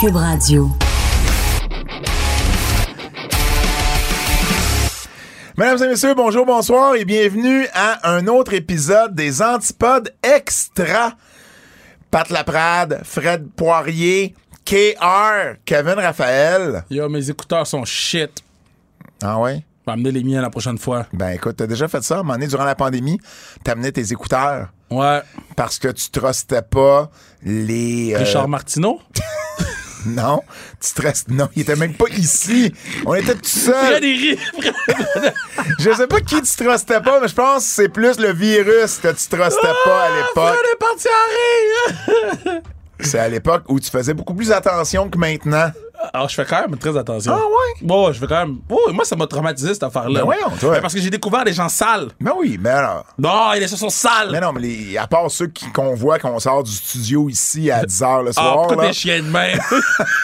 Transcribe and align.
Cube 0.00 0.16
Radio. 0.16 0.70
Mesdames 5.56 5.82
et 5.82 5.88
messieurs, 5.88 6.14
bonjour, 6.14 6.46
bonsoir 6.46 6.94
et 6.94 7.04
bienvenue 7.04 7.66
à 7.74 8.08
un 8.10 8.26
autre 8.28 8.52
épisode 8.54 9.14
des 9.14 9.42
Antipodes 9.42 10.12
Extra. 10.22 11.12
Pat 12.10 12.28
Laprade, 12.30 13.00
Fred 13.04 13.48
Poirier, 13.56 14.34
KR, 14.64 15.56
Kevin 15.64 15.94
Raphaël. 15.98 16.84
Yo, 16.90 17.08
mes 17.08 17.28
écouteurs 17.30 17.66
sont 17.66 17.84
shit. 17.84 18.42
Ah 19.22 19.38
ouais? 19.40 19.64
Je 19.86 19.90
vais 19.90 19.92
amener 19.94 20.12
les 20.12 20.22
miens 20.22 20.42
la 20.42 20.50
prochaine 20.50 20.78
fois. 20.78 21.06
Ben 21.12 21.30
écoute, 21.30 21.56
t'as 21.56 21.66
déjà 21.66 21.88
fait 21.88 22.02
ça 22.02 22.16
à 22.16 22.18
un 22.18 22.22
moment 22.22 22.34
donné 22.34 22.46
durant 22.46 22.64
la 22.64 22.74
pandémie. 22.74 23.18
T'amenais 23.64 23.90
tes 23.92 24.12
écouteurs 24.12 24.68
Ouais. 24.90 25.20
parce 25.56 25.78
que 25.78 25.88
tu 25.88 26.10
trustais 26.10 26.62
pas 26.62 27.10
les. 27.42 28.14
euh, 28.14 28.18
Richard 28.18 28.48
Martineau? 28.48 29.00
Non, 30.06 30.42
tu 30.80 30.94
trustes. 30.94 31.28
Non, 31.28 31.48
il 31.54 31.62
était 31.62 31.76
même 31.76 31.94
pas 31.94 32.08
ici. 32.16 32.72
On 33.04 33.14
était 33.14 33.34
tout 33.34 33.72
rit. 34.00 34.38
Je 35.78 35.92
sais 35.92 36.06
pas 36.06 36.20
qui 36.20 36.40
tu 36.40 36.64
trustais 36.64 37.00
pas, 37.00 37.20
mais 37.20 37.28
je 37.28 37.34
pense 37.34 37.64
que 37.64 37.70
c'est 37.70 37.88
plus 37.88 38.18
le 38.18 38.32
virus 38.32 38.98
que 38.98 39.08
tu 39.08 39.28
trustais 39.28 39.72
pas 39.84 40.02
à 40.04 40.08
l'époque. 40.16 40.56
Fred 40.56 40.72
est 40.72 40.78
parti 40.78 41.08
en 41.08 42.52
rire. 42.52 42.62
C'est 43.00 43.18
à 43.18 43.28
l'époque 43.28 43.64
où 43.68 43.78
tu 43.78 43.90
faisais 43.90 44.14
beaucoup 44.14 44.34
plus 44.34 44.50
attention 44.50 45.08
que 45.08 45.18
maintenant. 45.18 45.70
Alors, 46.12 46.28
je 46.28 46.34
fais 46.34 46.44
quand 46.44 46.60
même 46.68 46.76
très 46.78 46.96
attention. 46.96 47.32
Ah 47.34 47.38
ouais? 47.44 47.86
Bon, 47.86 48.12
je 48.12 48.18
fais 48.18 48.26
quand 48.26 48.46
même. 48.46 48.58
Oh, 48.70 48.90
moi, 48.92 49.04
ça 49.04 49.16
m'a 49.16 49.26
traumatisé, 49.26 49.74
cette 49.74 49.82
affaire-là. 49.82 50.20
Ben 50.20 50.24
voyons, 50.24 50.50
toi. 50.58 50.72
Mais 50.74 50.80
parce 50.80 50.94
que 50.94 51.00
j'ai 51.00 51.10
découvert 51.10 51.44
des 51.44 51.52
gens 51.52 51.68
sales. 51.68 52.08
Mais 52.20 52.30
oui, 52.36 52.58
mais 52.60 52.70
alors? 52.70 53.04
Non, 53.18 53.52
les 53.52 53.66
gens 53.66 53.76
sont 53.76 53.90
sales. 53.90 54.30
Mais 54.32 54.40
non, 54.40 54.52
mais 54.52 54.60
les- 54.62 54.98
à 54.98 55.06
part 55.06 55.30
ceux 55.30 55.48
qui 55.48 55.70
qu'on 55.72 55.94
voit 55.94 56.18
qu'on 56.18 56.38
sort 56.38 56.62
du 56.62 56.72
studio 56.72 57.28
ici 57.28 57.70
à 57.70 57.84
10h 57.84 58.22
le 58.22 58.30
Ah, 58.30 58.32
soir, 58.32 58.54
pourquoi 58.54 58.76
là, 58.84 58.88
t'es 58.88 58.94
chien 58.94 59.18
de 59.22 59.28
main? 59.28 59.52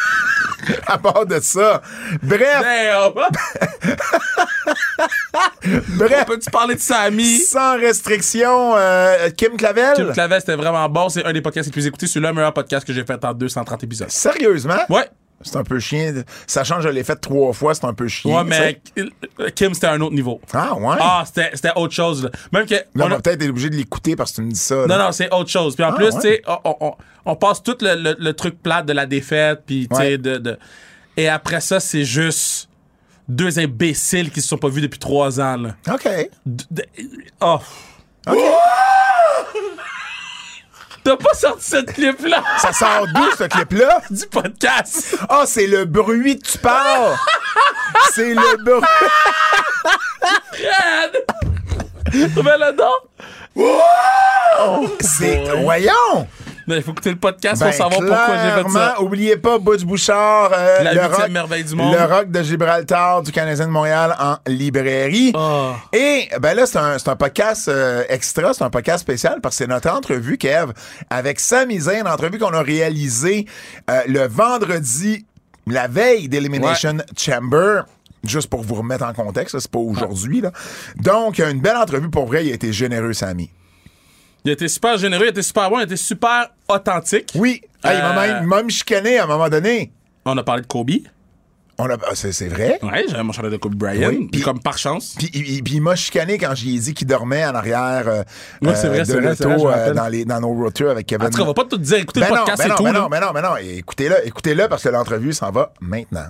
à 0.86 0.98
part 0.98 1.26
de 1.26 1.38
ça. 1.40 1.82
Bref, 2.22 2.62
Damn. 2.62 3.12
bref, 5.98 6.24
Peux-tu 6.26 6.50
parler 6.50 6.74
de 6.74 6.80
Samy? 6.80 7.38
sans 7.38 7.76
restriction, 7.78 8.74
euh, 8.76 9.30
Kim 9.36 9.56
Clavel? 9.56 9.94
Kim 9.94 10.12
Clavel, 10.12 10.40
c'était 10.40 10.56
vraiment 10.56 10.88
bon. 10.88 11.08
C'est 11.08 11.24
un 11.24 11.32
des 11.32 11.40
podcasts 11.42 11.66
les 11.68 11.72
plus 11.72 11.86
écoutés. 11.86 12.06
C'est 12.06 12.20
le 12.20 12.32
meilleur 12.32 12.52
podcast 12.52 12.86
que 12.86 12.92
j'ai 12.92 13.04
fait 13.04 13.22
en 13.24 13.32
230 13.34 13.82
épisodes. 13.84 14.10
Sérieusement? 14.10 14.78
Ouais. 14.88 15.08
C'est 15.44 15.56
un 15.56 15.62
peu 15.62 15.78
chien. 15.78 16.12
Sachant 16.46 16.76
que 16.76 16.82
je 16.82 16.88
l'ai 16.88 17.04
fait 17.04 17.16
trois 17.16 17.52
fois, 17.52 17.74
c'est 17.74 17.84
un 17.84 17.94
peu 17.94 18.08
chien. 18.08 18.36
Ouais, 18.38 18.44
mais 18.44 18.80
Kim, 19.54 19.72
c'était 19.74 19.86
un 19.86 20.00
autre 20.00 20.14
niveau. 20.14 20.40
Ah, 20.52 20.74
ouais? 20.74 20.96
Ah, 20.98 21.22
c'était 21.26 21.50
c'était 21.54 21.72
autre 21.76 21.92
chose. 21.94 22.24
là. 22.24 22.30
Même 22.52 22.66
que. 22.66 22.74
Là, 22.74 22.82
on 22.96 23.02
on 23.02 23.10
a- 23.12 23.20
peut-être 23.20 23.42
être 23.42 23.50
obligé 23.50 23.70
de 23.70 23.76
l'écouter 23.76 24.16
parce 24.16 24.30
que 24.32 24.36
tu 24.36 24.42
me 24.42 24.50
dis 24.50 24.58
ça. 24.58 24.74
là. 24.74 24.86
Non, 24.86 24.98
non, 25.04 25.12
c'est 25.12 25.32
autre 25.32 25.50
chose. 25.50 25.74
Puis 25.76 25.84
en 25.84 25.90
Ah, 25.90 25.92
plus, 25.92 26.06
ouais. 26.06 26.12
tu 26.14 26.20
sais, 26.20 26.42
on, 26.46 26.76
on- 26.80 26.94
on- 27.26 27.36
passe 27.36 27.62
tout 27.62 27.76
le, 27.80 27.94
le- 27.94 28.16
le 28.18 28.32
truc 28.32 28.62
plate 28.62 28.86
de 28.86 28.92
la 28.92 29.06
défaite, 29.06 29.62
puis 29.66 29.86
tu 29.88 29.94
sais, 29.96 30.02
Ouais. 30.02 30.18
de, 30.18 30.38
de- 30.38 30.58
Et 31.16 31.28
après 31.28 31.60
ça, 31.60 31.78
c'est 31.78 32.04
juste 32.04 32.68
deux 33.28 33.58
imbéciles 33.58 34.30
qui 34.30 34.40
se 34.40 34.48
sont 34.48 34.58
pas 34.58 34.68
vus 34.68 34.80
depuis 34.80 34.98
trois 34.98 35.40
ans, 35.40 35.56
là. 35.56 35.76
OK. 35.92 36.08
Oh. 37.40 37.58
T'as 41.04 41.16
pas 41.16 41.34
sorti 41.34 41.64
cette 41.64 41.92
clip-là? 41.92 42.42
Ça 42.56 42.72
sort 42.72 43.06
d'où, 43.14 43.30
ce 43.36 43.44
clip-là? 43.44 44.00
du 44.10 44.26
podcast? 44.26 45.18
Ah, 45.28 45.44
c'est 45.46 45.66
le 45.66 45.84
bruit 45.84 46.38
que 46.38 46.52
tu 46.52 46.58
parles! 46.58 47.14
c'est 48.14 48.32
le 48.34 48.64
bruit. 48.64 48.86
Fred! 50.50 52.30
Trouvez-le 52.34 52.72
donc! 52.72 53.02
C'est. 55.00 55.44
Voyons! 55.62 56.26
Il 56.66 56.82
faut 56.82 56.92
écouter 56.92 57.10
le 57.10 57.16
podcast 57.16 57.60
Ben, 57.60 57.66
pour 57.66 57.74
savoir 57.74 58.00
pourquoi 58.00 58.36
j'ai 58.42 58.50
fait 58.62 58.68
ça. 58.70 58.78
clairement, 58.80 59.02
Oubliez 59.02 59.36
pas 59.36 59.58
Butch 59.58 59.82
Bouchard, 59.84 60.50
euh, 60.54 60.82
La 60.82 60.94
le, 60.94 61.00
rock, 61.02 61.28
merveille 61.30 61.64
du 61.64 61.74
monde. 61.74 61.94
le 61.94 62.04
rock 62.04 62.30
de 62.30 62.42
Gibraltar 62.42 63.22
du 63.22 63.32
Canadien 63.32 63.66
de 63.66 63.70
Montréal 63.70 64.14
en 64.18 64.36
librairie. 64.46 65.32
Ah. 65.36 65.74
Et 65.92 66.28
ben 66.40 66.54
là, 66.54 66.66
c'est 66.66 66.78
un, 66.78 66.96
un 67.04 67.16
podcast 67.16 67.68
euh, 67.68 68.04
extra, 68.08 68.54
c'est 68.54 68.64
un 68.64 68.70
podcast 68.70 69.00
spécial 69.00 69.40
parce 69.42 69.56
que 69.56 69.64
c'est 69.64 69.68
notre 69.70 69.90
entrevue, 69.90 70.38
Kev, 70.38 70.72
avec 71.10 71.38
Sami 71.40 71.80
Zayn, 71.80 72.00
une 72.00 72.08
entrevue 72.08 72.38
qu'on 72.38 72.52
a 72.54 72.62
réalisée 72.62 73.46
euh, 73.90 74.00
le 74.08 74.26
vendredi, 74.26 75.26
la 75.66 75.86
veille 75.88 76.28
d'Elimination 76.28 76.96
Chamber. 77.16 77.82
Juste 78.26 78.48
pour 78.48 78.62
vous 78.62 78.76
remettre 78.76 79.04
en 79.04 79.12
contexte, 79.12 79.58
c'est 79.58 79.70
pas 79.70 79.78
aujourd'hui. 79.80 80.40
là. 80.40 80.50
Donc, 80.96 81.40
une 81.40 81.60
belle 81.60 81.76
entrevue 81.76 82.08
pour 82.08 82.24
vrai. 82.24 82.46
Il 82.46 82.52
a 82.52 82.54
été 82.54 82.72
généreux, 82.72 83.12
Sami. 83.12 83.50
Il 84.46 84.50
était 84.50 84.68
super 84.68 84.98
généreux, 84.98 85.24
il 85.24 85.30
était 85.30 85.42
super 85.42 85.70
bon, 85.70 85.78
il 85.80 85.84
était 85.84 85.96
super 85.96 86.48
authentique. 86.68 87.32
Oui. 87.34 87.62
Hey, 87.82 87.96
il 87.96 88.02
m'a 88.02 88.10
Euh. 88.10 88.40
même, 88.40 88.46
même 88.46 88.70
chicané 88.70 89.18
à 89.18 89.24
un 89.24 89.26
moment 89.26 89.48
donné. 89.48 89.90
On 90.26 90.36
a 90.36 90.42
parlé 90.42 90.60
de 90.62 90.66
Kobe. 90.66 90.90
On 91.78 91.88
a, 91.88 91.94
ah, 91.94 92.10
c'est, 92.14 92.30
c'est 92.32 92.48
vrai? 92.48 92.78
Ouais, 92.82 93.04
j'avais 93.08 93.22
mon 93.22 93.32
chandail 93.32 93.50
de 93.50 93.56
Kobe 93.56 93.74
Bryant. 93.74 94.10
Oui, 94.10 94.28
puis- 94.30 94.42
comme 94.42 94.60
par 94.60 94.76
chance. 94.78 95.14
Puis, 95.18 95.30
il, 95.32 95.66
il- 95.66 95.80
m'a 95.82 95.96
chicané 95.96 96.36
quand 96.38 96.54
j'ai 96.54 96.78
dit 96.78 96.92
qu'il 96.94 97.06
dormait 97.06 97.44
en 97.44 97.54
arrière 97.54 98.04
euh, 98.06 98.22
c'est 98.62 98.84
euh, 98.84 98.88
vrai, 98.90 98.98
de 99.00 99.04
c'est 99.04 99.12
vrai, 99.20 99.34
c'est 99.34 99.44
vrai, 99.44 99.74
euh, 99.88 99.94
dans, 99.94 100.08
les, 100.08 100.24
dans 100.26 100.40
nos 100.40 100.52
road 100.52 100.72
avec 100.90 101.06
Kevin. 101.06 101.26
En 101.26 101.30
tout 101.30 101.38
cas, 101.38 101.42
on 101.42 101.46
va 101.46 101.54
pas 101.54 101.64
tout 101.64 101.78
dire, 101.78 101.96
écoutez 101.98 102.20
ben 102.20 102.26
le 102.28 102.32
non, 102.32 102.38
podcast, 102.40 102.58
ben 102.58 102.62
c'est 102.64 102.68
non, 102.70 102.76
tout. 102.76 102.84
ben 102.84 102.92
non, 102.92 103.08
ben 103.08 103.20
non, 103.20 103.32
ben 103.32 103.42
non. 103.42 103.56
Écoutez-le, 103.56 104.26
écoutez-le 104.26 104.68
parce 104.68 104.82
que 104.84 104.88
l'entrevue 104.90 105.32
s'en 105.32 105.50
va 105.50 105.72
maintenant. 105.80 106.26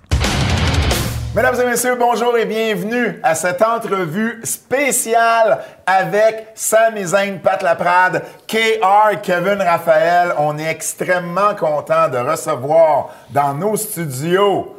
Mesdames 1.34 1.60
et 1.62 1.66
messieurs, 1.66 1.96
bonjour 1.96 2.38
et 2.38 2.44
bienvenue 2.44 3.18
à 3.24 3.34
cette 3.34 3.60
entrevue 3.60 4.40
spéciale 4.44 5.64
avec 5.84 6.46
Sami 6.54 7.06
Zayn, 7.06 7.38
Pat 7.38 7.60
Laprade, 7.60 8.22
KR, 8.46 9.20
Kevin 9.20 9.60
Raphaël. 9.60 10.32
On 10.38 10.56
est 10.58 10.70
extrêmement 10.70 11.56
content 11.56 12.08
de 12.08 12.18
recevoir 12.18 13.08
dans 13.30 13.52
nos 13.52 13.76
studios 13.76 14.76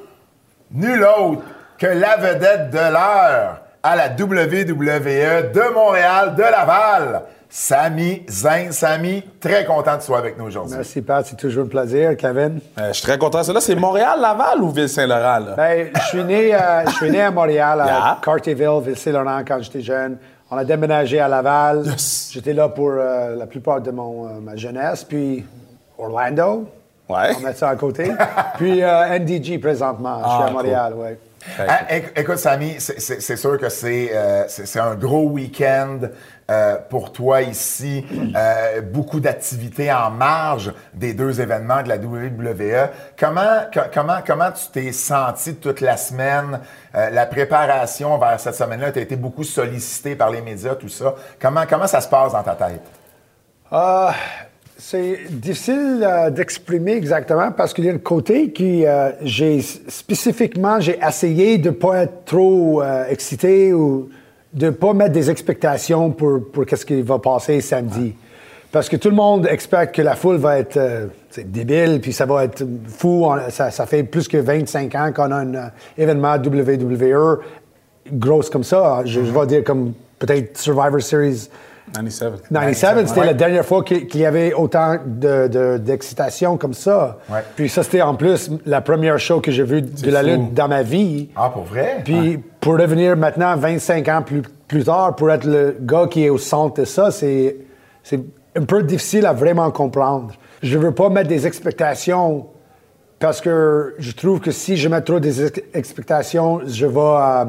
nul 0.71 1.03
autre 1.03 1.41
que 1.77 1.87
la 1.87 2.15
vedette 2.15 2.69
de 2.69 2.77
l'heure 2.77 3.59
à 3.87 3.95
la 3.95 4.07
WWE 4.07 4.65
de 4.65 5.73
Montréal, 5.73 6.33
de 6.35 6.41
Laval, 6.41 7.21
Sami 7.47 8.23
Zayn. 8.27 8.71
Sami, 8.71 9.23
très 9.39 9.63
content 9.63 9.97
tu 9.99 10.05
sois 10.05 10.17
avec 10.17 10.39
nous 10.39 10.45
aujourd'hui. 10.45 10.75
Merci, 10.75 11.03
Pat. 11.03 11.23
C'est 11.23 11.35
toujours 11.37 11.65
un 11.65 11.67
plaisir, 11.67 12.17
Kevin? 12.17 12.59
Euh, 12.79 12.87
je 12.87 12.93
suis 12.93 13.03
très 13.03 13.19
content. 13.19 13.41
Là, 13.47 13.61
c'est 13.61 13.75
Montréal, 13.75 14.19
Laval 14.19 14.59
ou 14.63 14.71
Ville-Saint-Laurent? 14.71 15.53
Ben, 15.55 15.89
je 15.93 16.01
suis 16.07 16.23
né, 16.23 16.55
euh, 16.55 16.83
je 16.87 16.91
suis 16.95 17.11
né 17.11 17.21
à 17.21 17.29
Montréal, 17.29 17.79
à 17.81 17.85
Yeah. 17.85 18.17
Cartierville, 18.23 18.81
Ville-Saint-Laurent, 18.83 19.41
quand 19.47 19.59
j'étais 19.61 19.81
jeune. 19.81 20.17
On 20.49 20.57
a 20.57 20.63
déménagé 20.65 21.19
à 21.19 21.27
Laval. 21.27 21.83
Yes. 21.85 22.29
J'étais 22.33 22.53
là 22.53 22.69
pour 22.69 22.89
euh, 22.91 23.35
la 23.35 23.45
plupart 23.45 23.81
de 23.81 23.91
mon, 23.91 24.25
euh, 24.25 24.29
ma 24.41 24.55
jeunesse. 24.55 25.03
Puis 25.03 25.45
Orlando, 25.99 26.67
Ouais. 27.07 27.33
on 27.37 27.41
met 27.45 27.53
ça 27.53 27.69
à 27.69 27.75
côté. 27.75 28.11
Puis 28.57 28.83
euh, 28.83 29.19
NDG 29.19 29.59
présentement. 29.59 30.17
Je 30.23 30.29
suis 30.29 30.37
Ah, 30.41 30.45
à 30.47 30.49
Montréal, 30.51 30.93
oui. 30.97 31.09
Ah, 31.67 31.83
éc- 31.89 32.11
écoute, 32.19 32.37
Sami, 32.37 32.75
c'est- 32.79 33.35
sûr 33.35 33.57
que 33.59 33.69
c'est 33.69 34.09
euh, 34.13 34.45
un 34.75 34.95
gros 34.95 35.27
week-end 35.29 35.99
euh, 36.49 36.77
pour 36.89 37.11
toi 37.11 37.41
ici. 37.41 38.05
Euh, 38.35 38.81
beaucoup 38.81 39.19
d'activités 39.19 39.91
en 39.91 40.11
marge 40.11 40.73
des 40.93 41.13
deux 41.13 41.39
événements 41.41 41.81
de 41.83 41.89
la 41.89 41.97
WWE. 41.97 42.89
Comment, 43.19 43.65
co- 43.73 43.79
comment, 43.93 44.17
comment 44.25 44.51
tu 44.51 44.65
t'es 44.71 44.91
senti 44.91 45.55
toute 45.55 45.81
la 45.81 45.97
semaine? 45.97 46.59
La 46.93 47.25
préparation 47.25 48.17
vers 48.17 48.39
cette 48.39 48.55
semaine-là, 48.55 48.91
tu 48.91 48.99
as 48.99 49.01
été 49.01 49.15
beaucoup 49.15 49.43
sollicité 49.43 50.15
par 50.15 50.29
les 50.29 50.41
médias, 50.41 50.75
tout 50.75 50.89
ça. 50.89 51.15
Comment, 51.41 51.65
comment 51.69 51.87
ça 51.87 51.99
se 52.01 52.07
passe 52.07 52.31
dans 52.31 52.43
ta 52.43 52.55
tête? 52.55 52.81
C'est 54.87 55.17
difficile 55.31 56.03
euh, 56.03 56.29
d'exprimer 56.29 56.91
exactement 56.91 57.51
parce 57.51 57.73
qu'il 57.73 57.85
y 57.85 57.89
a 57.89 57.93
un 57.93 57.97
côté 57.97 58.51
qui, 58.51 58.85
euh, 58.85 59.09
j'ai 59.23 59.59
spécifiquement, 59.59 60.79
j'ai 60.79 60.99
essayé 61.03 61.57
de 61.57 61.69
ne 61.69 61.73
pas 61.73 62.03
être 62.03 62.23
trop 62.25 62.83
euh, 62.83 63.05
excité 63.09 63.73
ou 63.73 64.09
de 64.53 64.67
ne 64.67 64.71
pas 64.71 64.93
mettre 64.93 65.13
des 65.13 65.31
expectations 65.31 66.11
pour, 66.11 66.51
pour 66.51 66.67
qu'est-ce 66.67 66.85
qui 66.85 67.01
va 67.01 67.17
passer 67.17 67.61
samedi. 67.61 68.13
Parce 68.71 68.87
que 68.87 68.97
tout 68.97 69.09
le 69.09 69.15
monde 69.15 69.47
expecte 69.47 69.95
que 69.95 70.03
la 70.03 70.13
foule 70.13 70.37
va 70.37 70.59
être 70.59 70.79
débile, 71.35 71.99
puis 71.99 72.13
ça 72.13 72.27
va 72.27 72.43
être 72.43 72.63
fou. 72.87 73.27
Ça, 73.49 73.71
ça 73.71 73.87
fait 73.87 74.03
plus 74.03 74.27
que 74.27 74.37
25 74.37 74.93
ans 74.93 75.11
qu'on 75.11 75.31
a 75.31 75.37
un 75.37 75.71
événement 75.97 76.35
WWE 76.35 77.39
grosse 78.11 78.51
comme 78.51 78.63
ça. 78.63 79.01
Je, 79.03 79.21
je 79.21 79.31
vais 79.31 79.47
dire 79.47 79.63
comme 79.63 79.93
peut-être 80.19 80.55
Survivor 80.59 81.01
Series 81.01 81.49
97. 81.93 82.43
97, 82.51 83.07
c'était 83.07 83.19
ouais. 83.19 83.25
la 83.27 83.33
dernière 83.33 83.65
fois 83.65 83.83
qu'il 83.83 84.17
y 84.17 84.25
avait 84.25 84.53
autant 84.53 84.97
de- 85.05 85.47
de- 85.47 85.77
d'excitation 85.77 86.57
comme 86.57 86.73
ça. 86.73 87.19
Ouais. 87.29 87.39
Puis 87.55 87.69
ça, 87.69 87.83
c'était 87.83 88.01
en 88.01 88.15
plus 88.15 88.49
la 88.65 88.81
première 88.81 89.19
show 89.19 89.39
que 89.39 89.51
j'ai 89.51 89.63
vue 89.63 89.81
de 89.81 90.11
la 90.11 90.21
fou. 90.21 90.25
lutte 90.27 90.53
dans 90.53 90.67
ma 90.67 90.83
vie. 90.83 91.29
Ah, 91.35 91.49
pour 91.53 91.63
vrai? 91.63 92.01
Puis 92.03 92.39
pour 92.59 92.77
revenir 92.77 93.15
maintenant, 93.15 93.55
25 93.55 94.07
ans 94.09 94.21
plus, 94.23 94.41
plus 94.67 94.83
tard, 94.83 95.15
pour 95.15 95.29
être 95.31 95.45
le 95.45 95.77
gars 95.79 96.07
qui 96.09 96.25
est 96.25 96.29
au 96.29 96.37
centre 96.39 96.81
de 96.81 96.85
ça, 96.85 97.11
c'est 97.11 97.55
un 98.57 98.63
peu 98.63 98.83
difficile 98.83 99.25
à 99.25 99.33
vraiment 99.33 99.69
comprendre. 99.71 100.33
Je 100.63 100.77
veux 100.77 100.91
pas 100.93 101.09
mettre 101.09 101.29
des 101.29 101.45
expectations 101.45 102.47
parce 103.19 103.39
que 103.41 103.93
je 103.99 104.11
trouve 104.11 104.39
que 104.39 104.51
si 104.51 104.75
je 104.77 104.89
mets 104.89 105.01
trop 105.01 105.19
des 105.19 105.45
ex- 105.45 105.61
expectations, 105.73 106.61
je 106.65 106.85
vais... 106.85 106.99
euh, 106.99 107.45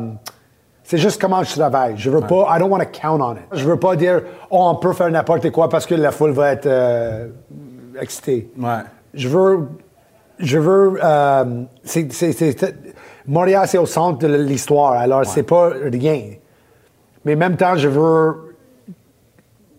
c'est 0.88 0.98
juste 0.98 1.20
comment 1.20 1.42
je 1.42 1.52
travaille. 1.54 1.94
Je 1.96 2.08
veux 2.10 2.20
pas... 2.20 2.46
I 2.56 2.58
don't 2.60 2.70
want 2.70 2.78
to 2.78 2.86
count 2.92 3.20
on 3.20 3.32
it. 3.34 3.40
Je 3.52 3.64
veux 3.68 3.76
pas 3.78 3.96
dire, 3.96 4.22
oh, 4.50 4.68
on 4.70 4.76
peut 4.76 4.92
faire 4.92 5.10
n'importe 5.10 5.50
quoi 5.50 5.68
parce 5.68 5.84
que 5.84 5.94
la 5.96 6.12
foule 6.12 6.30
va 6.30 6.52
être 6.52 6.66
euh, 6.66 7.26
excitée. 8.00 8.50
Ouais. 8.58 8.82
Je 9.12 9.28
veux 9.28 9.68
je 10.38 10.58
veux. 10.58 10.98
euh, 11.02 11.62
c'est- 11.82 12.12
c'est- 12.12 12.32
c'est- 12.32 12.74
Montréal, 13.26 13.66
c'est 13.66 13.78
au 13.78 13.86
centre 13.86 14.18
de 14.18 14.28
l'histoire, 14.28 14.92
alors 14.92 15.24
c'est 15.24 15.42
pas 15.42 15.70
rien. 15.90 16.20
Mais 17.24 17.34
en 17.34 17.38
même 17.38 17.56
temps, 17.56 17.74
je 17.76 17.88
veux. 17.88 18.54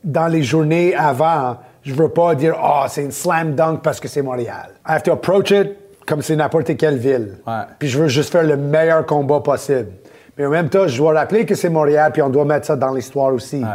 Dans 0.03 0.27
les 0.27 0.41
journées 0.43 0.95
avant, 0.95 1.57
je 1.83 1.93
veux 1.93 2.09
pas 2.09 2.33
dire, 2.35 2.55
oh, 2.61 2.83
c'est 2.87 3.03
une 3.03 3.11
slam 3.11 3.55
dunk 3.55 3.81
parce 3.83 3.99
que 3.99 4.07
c'est 4.07 4.21
Montréal. 4.21 4.69
I 4.87 4.93
have 4.93 5.03
to 5.03 5.11
approach 5.11 5.51
it 5.51 5.75
comme 6.05 6.21
c'est 6.21 6.35
n'importe 6.35 6.75
quelle 6.77 6.97
ville. 6.97 7.37
Ouais. 7.45 7.53
Puis 7.79 7.87
je 7.89 7.99
veux 7.99 8.07
juste 8.07 8.31
faire 8.31 8.43
le 8.43 8.57
meilleur 8.57 9.05
combat 9.05 9.39
possible. 9.41 9.89
Mais 10.37 10.45
en 10.45 10.49
même 10.49 10.69
temps, 10.69 10.87
je 10.87 10.97
dois 10.97 11.13
rappeler 11.13 11.45
que 11.45 11.55
c'est 11.55 11.69
Montréal, 11.69 12.11
puis 12.11 12.21
on 12.21 12.29
doit 12.29 12.45
mettre 12.45 12.65
ça 12.67 12.75
dans 12.75 12.93
l'histoire 12.93 13.33
aussi. 13.33 13.57
Ouais. 13.63 13.69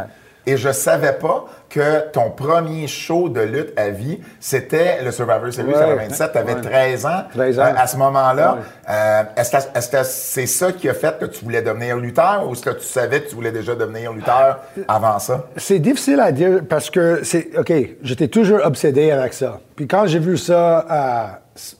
Et 0.45 0.57
je 0.57 0.73
savais 0.73 1.13
pas 1.13 1.45
que 1.69 2.09
ton 2.11 2.29
premier 2.29 2.85
show 2.87 3.29
de 3.29 3.39
lutte 3.39 3.71
à 3.79 3.87
vie, 3.91 4.19
c'était 4.41 5.01
le 5.01 5.11
Survivor 5.11 5.53
Series 5.53 5.67
Ouais. 5.71 5.73
87. 5.79 6.31
Tu 6.33 6.37
avais 6.37 6.55
Ouais. 6.55 6.61
13 6.61 7.05
ans, 7.05 7.23
13 7.33 7.59
ans. 7.59 7.63
euh, 7.63 7.73
à 7.77 7.87
ce 7.87 7.95
moment-là. 7.95 8.55
Ouais. 8.55 8.59
Euh, 8.89 9.23
est-ce 9.37 9.89
que 9.89 10.03
c'est 10.03 10.45
ça 10.45 10.73
qui 10.73 10.89
a 10.89 10.93
fait 10.93 11.17
que 11.17 11.25
tu 11.27 11.45
voulais 11.45 11.61
devenir 11.61 11.95
lutteur 11.95 12.45
ou 12.45 12.51
est-ce 12.51 12.61
que 12.61 12.71
tu 12.71 12.83
savais 12.85 13.21
que 13.21 13.29
tu 13.29 13.35
voulais 13.35 13.53
déjà 13.53 13.73
devenir 13.73 14.11
lutteur 14.11 14.59
avant 14.89 15.17
ça? 15.19 15.45
C'est 15.55 15.79
difficile 15.79 16.19
à 16.19 16.33
dire 16.33 16.59
parce 16.67 16.89
que 16.89 17.21
c'est 17.23 17.57
OK, 17.57 17.71
j'étais 18.01 18.27
toujours 18.27 18.59
obsédé 18.65 19.11
avec 19.11 19.33
ça. 19.33 19.61
Puis 19.77 19.87
quand 19.87 20.07
j'ai 20.07 20.19
vu 20.19 20.37
ça, 20.37 20.85
euh, 20.91 21.23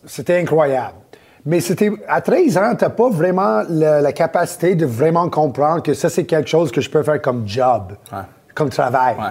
c'était 0.06 0.40
incroyable. 0.40 0.96
Mais 1.46 1.60
c'était 1.60 1.92
à 2.08 2.22
13 2.22 2.58
ans, 2.58 2.74
t'as 2.78 2.90
pas 2.90 3.10
vraiment 3.10 3.64
la 3.70 4.14
capacité 4.14 4.76
de 4.76 4.86
vraiment 4.86 5.30
comprendre 5.30 5.84
que 5.84 5.94
ça 5.94 6.10
c'est 6.10 6.24
quelque 6.24 6.50
chose 6.50 6.72
que 6.72 6.80
je 6.82 6.90
peux 6.90 7.04
faire 7.04 7.22
comme 7.22 7.44
job, 7.46 7.94
Ouais. 8.12 8.20
comme 8.56 8.70
travail. 8.70 9.16
Ouais. 9.18 9.26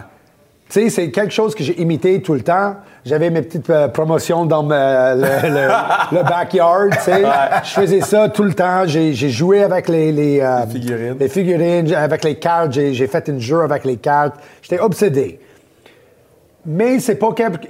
Tu 0.68 0.80
sais, 0.84 0.88
c'est 0.90 1.10
quelque 1.10 1.32
chose 1.34 1.54
que 1.54 1.62
j'ai 1.62 1.78
imité 1.82 2.22
tout 2.22 2.32
le 2.32 2.40
temps. 2.40 2.76
J'avais 3.04 3.28
mes 3.28 3.42
petites 3.42 3.68
euh, 3.68 3.88
promotions 3.88 4.46
dans 4.46 4.62
le, 4.62 5.20
le- 5.20 5.68
le 6.16 6.22
backyard, 6.22 6.90
tu 6.92 7.00
sais. 7.00 7.22
Je 7.64 7.70
faisais 7.70 8.00
ça 8.00 8.28
tout 8.30 8.42
le 8.44 8.54
temps. 8.54 8.84
J'ai 8.86 9.12
joué 9.28 9.62
avec 9.64 9.88
les... 9.88 10.12
Les, 10.12 10.40
euh, 10.40 10.60
Les 10.64 10.70
figurines. 10.72 11.16
les 11.20 11.28
figurines, 11.28 11.94
avec 11.94 12.24
les 12.24 12.36
cartes. 12.36 12.72
J'ai 12.72 12.94
j'ai 12.94 13.06
fait 13.06 13.28
une 13.28 13.38
jeu 13.40 13.60
avec 13.60 13.84
les 13.84 13.96
cartes. 13.98 14.36
J'étais 14.62 14.80
obsédé. 14.80 15.40
Mais 16.64 17.00
c'est 17.00 17.16
pas 17.16 17.32
quelque, 17.32 17.66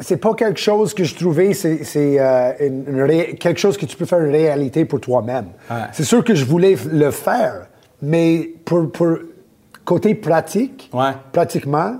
c'est 0.00 0.16
pas 0.18 0.34
quelque 0.34 0.58
chose 0.60 0.94
que 0.94 1.04
je 1.04 1.14
trouvais, 1.14 1.52
c'est 1.54 1.80
euh, 2.20 2.52
ré- 3.06 3.36
quelque 3.38 3.58
chose 3.60 3.76
que 3.76 3.86
tu 3.86 3.96
peux 3.96 4.04
faire 4.06 4.20
une 4.20 4.30
réalité 4.32 4.84
pour 4.84 5.00
toi-même. 5.00 5.46
Ouais. 5.70 5.76
C'est 5.92 6.04
sûr 6.04 6.22
que 6.24 6.34
je 6.34 6.44
voulais 6.44 6.76
le 6.92 7.10
faire, 7.10 7.66
mais 8.02 8.50
pour, 8.64 8.90
pour 8.92 9.16
côté 9.84 10.14
pratique, 10.14 10.90
Ouais. 10.92 11.10
pratiquement, 11.32 11.96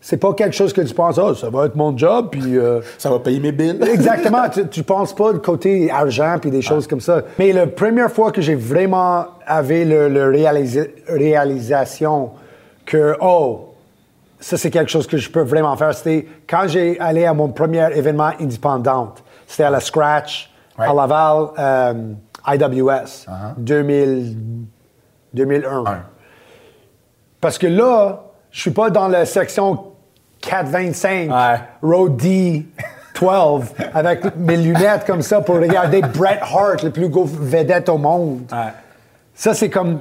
c'est 0.00 0.18
pas 0.18 0.34
quelque 0.34 0.54
chose 0.54 0.72
que 0.74 0.82
tu 0.82 0.92
penses, 0.92 1.18
ah, 1.18 1.32
ça 1.34 1.48
va 1.48 1.64
être 1.66 1.76
mon 1.76 1.96
job, 1.96 2.28
puis. 2.30 2.58
euh, 2.58 2.80
Ça 2.98 3.08
va 3.10 3.18
payer 3.20 3.40
mes 3.40 3.52
billes. 3.52 3.78
Exactement. 3.92 4.48
tu, 4.52 4.66
tu 4.68 4.82
penses 4.82 5.14
pas 5.14 5.32
de 5.32 5.38
côté 5.38 5.90
argent 5.90 6.36
puis 6.40 6.50
des 6.50 6.60
choses 6.62 6.86
comme 6.86 7.00
ça. 7.00 7.22
Mais 7.38 7.52
la 7.52 7.66
première 7.66 8.10
fois 8.10 8.30
que 8.30 8.42
j'ai 8.42 8.54
vraiment 8.54 9.24
avait 9.46 9.84
le, 9.86 10.08
le 10.10 10.30
réalisa- 10.30 10.88
réalisation 11.08 12.30
que 12.86 13.14
oh 13.20 13.70
ça 14.44 14.58
c'est 14.58 14.70
quelque 14.70 14.90
chose 14.90 15.06
que 15.06 15.16
je 15.16 15.30
peux 15.30 15.40
vraiment 15.40 15.74
faire, 15.76 15.94
c'était 15.94 16.26
quand 16.46 16.64
j'ai 16.66 17.00
allé 17.00 17.24
à 17.24 17.32
mon 17.32 17.48
premier 17.48 17.88
événement 17.96 18.32
indépendant. 18.38 19.14
C'était 19.46 19.64
à 19.64 19.70
la 19.70 19.80
Scratch 19.80 20.50
Ouais. 20.78 20.86
à 20.86 20.92
Laval, 20.92 21.46
euh, 21.58 22.12
IWS, 22.48 23.26
2000, 23.56 24.36
2001. 25.32 25.84
Un. 25.86 26.02
Parce 27.40 27.56
que 27.58 27.68
là, 27.68 28.24
je 28.50 28.60
suis 28.60 28.70
pas 28.72 28.90
dans 28.90 29.08
la 29.08 29.24
section 29.24 29.92
425, 30.40 31.30
Ouais. 31.30 31.60
Road 31.82 32.16
D 32.16 32.66
12, 33.18 33.62
avec 33.94 34.36
mes 34.36 34.56
lunettes 34.56 35.04
comme 35.06 35.22
ça 35.22 35.40
pour 35.40 35.54
regarder 35.56 36.02
Bret 36.02 36.40
Hart, 36.42 36.82
le 36.82 36.90
plus 36.90 37.08
gros 37.08 37.24
vedette 37.24 37.88
au 37.88 37.96
monde. 37.98 38.42
Ouais. 38.52 38.72
Ça, 39.34 39.54
c'est 39.54 39.70
comme, 39.70 40.00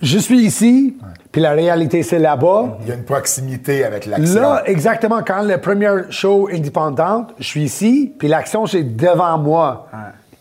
je 0.00 0.18
suis 0.18 0.38
ici, 0.40 0.96
puis 1.32 1.40
la 1.40 1.50
réalité, 1.52 2.02
c'est 2.02 2.18
là-bas. 2.18 2.78
Il 2.82 2.88
y 2.88 2.92
a 2.92 2.94
une 2.94 3.04
proximité 3.04 3.84
avec 3.84 4.06
l'action. 4.06 4.40
Là, 4.40 4.62
exactement, 4.66 5.22
quand 5.26 5.42
le 5.42 5.58
premier 5.58 5.90
show 6.10 6.48
indépendante, 6.52 7.34
je 7.38 7.44
suis 7.44 7.62
ici, 7.64 8.12
puis 8.18 8.28
l'action, 8.28 8.66
c'est 8.66 8.82
devant 8.96 9.38
moi. 9.38 9.88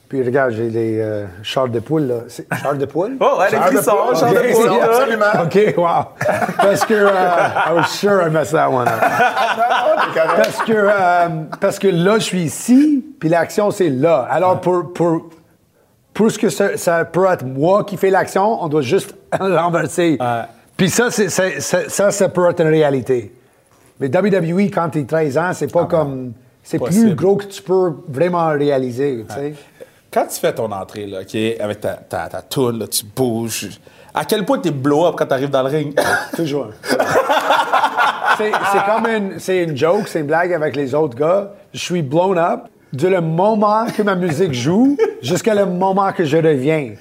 Puis 0.09 0.23
regarde, 0.23 0.51
j'ai 0.51 0.69
les 0.69 1.01
euh, 1.01 1.25
chars 1.43 1.67
de 1.67 1.81
poule, 1.81 2.03
là. 2.03 2.15
C'est 2.29 2.47
chars 2.61 2.75
de 2.75 2.85
poule? 2.85 3.17
Oh, 3.19 3.39
ouais, 3.39 3.47
les 3.51 3.57
Char 3.57 3.71
de 3.71 3.75
poule, 3.75 4.15
char 4.15 4.29
de 4.31 4.35
poule, 4.37 4.53
c'est- 4.53 4.79
là. 4.79 4.85
Absolument. 4.85 5.25
OK, 5.43 5.73
wow. 5.77 6.25
Parce 6.59 6.85
que, 6.85 6.93
euh, 6.93 7.09
I 7.09 7.73
was 7.75 7.83
sure 7.89 8.25
I 8.25 8.29
messed 8.31 8.53
that 8.53 8.69
one 8.69 8.87
up. 8.87 8.93
Non, 9.01 10.01
t'es 10.13 10.19
correct. 10.21 10.37
Parce 10.37 10.57
que, 10.65 10.71
euh, 10.73 11.27
parce 11.59 11.79
que 11.79 11.87
là, 11.89 12.19
je 12.19 12.23
suis 12.23 12.41
ici, 12.43 13.03
puis 13.19 13.27
l'action, 13.27 13.69
c'est 13.69 13.89
là. 13.89 14.25
Alors, 14.31 14.61
pour, 14.61 14.93
pour, 14.93 15.23
pour 15.27 15.36
ce 16.29 16.39
que 16.39 16.49
ça, 16.49 16.77
ça 16.77 17.05
peut 17.05 17.25
être 17.31 17.45
moi 17.45 17.83
qui 17.83 17.97
fais 17.97 18.09
l'action, 18.09 18.61
on 18.63 18.67
doit 18.67 18.81
juste 18.81 19.13
l'enverser. 19.39 20.17
Ouais. 20.19 20.41
Puis 20.75 20.89
ça, 20.89 21.09
c'est, 21.11 21.29
c'est- 21.29 21.59
c'est- 21.59 21.89
ça, 21.89 22.11
ça 22.11 22.29
peut 22.29 22.49
être 22.49 22.59
une 22.61 22.67
réalité. 22.69 23.33
Mais 23.99 24.07
WWE, 24.09 24.69
quand 24.73 24.89
tu 24.89 25.05
13 25.05 25.37
ans, 25.37 25.51
c'est 25.53 25.71
pas 25.71 25.85
comme... 25.85 26.33
C'est 26.63 26.79
plus 26.79 27.15
gros 27.15 27.35
que 27.37 27.45
tu 27.45 27.61
peux 27.61 27.93
vraiment 28.09 28.47
réaliser, 28.49 29.25
tu 29.27 29.33
sais. 29.33 29.53
Quand 30.11 30.25
tu 30.25 30.39
fais 30.39 30.53
ton 30.53 30.71
entrée, 30.71 31.05
là, 31.05 31.19
avec 31.59 31.79
ta, 31.79 31.93
ta, 31.93 32.29
là, 32.29 32.87
tu 32.87 33.05
bouges. 33.15 33.69
À 34.13 34.25
quel 34.25 34.43
point 34.45 34.59
t'es 34.59 34.71
blow-up 34.71 35.15
quand 35.17 35.25
t'arrives 35.27 35.49
dans 35.49 35.63
le 35.63 35.69
ring? 35.69 35.97
Toujours. 36.35 36.67
c'est 38.37 38.51
c'est 38.71 38.85
comme 38.85 39.07
une, 39.07 39.39
c'est 39.39 39.63
une 39.63 39.75
joke, 39.77 40.07
c'est 40.07 40.19
une 40.21 40.27
blague 40.27 40.53
avec 40.53 40.75
les 40.75 40.93
autres 40.95 41.15
gars. 41.17 41.51
Je 41.73 41.79
suis 41.79 42.01
blown 42.01 42.37
up 42.37 42.61
de 42.93 43.07
le 43.07 43.21
moment 43.21 43.85
que 43.85 44.01
ma 44.01 44.15
musique 44.15 44.53
joue 44.53 44.97
jusqu'à 45.21 45.55
le 45.55 45.65
moment 45.65 46.11
que 46.11 46.23
je 46.25 46.37
reviens. 46.37 46.93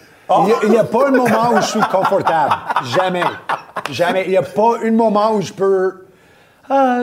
Il 0.62 0.70
n'y 0.70 0.76
a, 0.76 0.84
pas 0.84 1.08
un 1.08 1.12
moment 1.12 1.52
où 1.52 1.60
je 1.60 1.66
suis 1.66 1.80
confortable. 1.80 2.52
Jamais. 2.96 3.22
Jamais. 3.90 4.24
Il 4.24 4.30
n'y 4.30 4.36
a 4.36 4.42
pas 4.42 4.78
un 4.84 4.90
moment 4.90 5.34
où 5.34 5.40
je 5.40 5.52
peux. 5.52 6.06
Ah, 6.68 7.02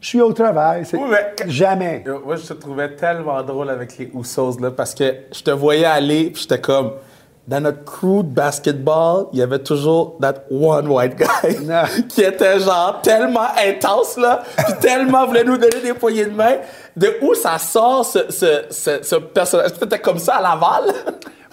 je 0.00 0.08
suis 0.08 0.20
au 0.20 0.32
travail. 0.32 0.84
Oui, 0.92 1.00
mais- 1.08 1.48
Jamais. 1.48 2.04
Moi, 2.24 2.34
je 2.34 2.46
te 2.48 2.52
trouvais 2.54 2.96
tellement 2.96 3.40
drôle 3.44 3.70
avec 3.70 3.96
les 3.96 4.10
Usos, 4.12 4.58
là, 4.60 4.72
parce 4.72 4.92
que 4.92 5.04
je 5.32 5.40
te 5.40 5.52
voyais 5.52 5.84
aller, 5.84 6.30
puis 6.30 6.42
j'étais 6.42 6.60
comme... 6.60 6.94
Dans 7.46 7.60
notre 7.60 7.84
crew 7.84 8.22
de 8.22 8.34
basketball, 8.34 9.26
il 9.34 9.38
y 9.38 9.42
avait 9.42 9.58
toujours 9.58 10.16
that 10.18 10.44
one 10.50 10.88
white 10.88 11.16
guy 11.16 11.56
qui 12.08 12.22
était 12.22 12.58
genre 12.58 13.00
tellement 13.02 13.48
intense, 13.62 14.16
là, 14.16 14.42
puis 14.56 14.74
tellement 14.80 15.26
voulait 15.26 15.44
nous 15.44 15.58
donner 15.58 15.80
des 15.82 15.92
poignées 15.92 16.24
de 16.24 16.34
main. 16.34 16.54
De 16.96 17.18
où 17.20 17.34
ça 17.34 17.58
sort, 17.58 18.04
ce, 18.06 18.30
ce, 18.30 18.64
ce, 18.70 19.02
ce 19.02 19.16
personnage? 19.16 19.74
T'étais 19.74 19.98
comme 19.98 20.18
ça 20.18 20.36
à 20.36 20.42
Laval? 20.42 20.94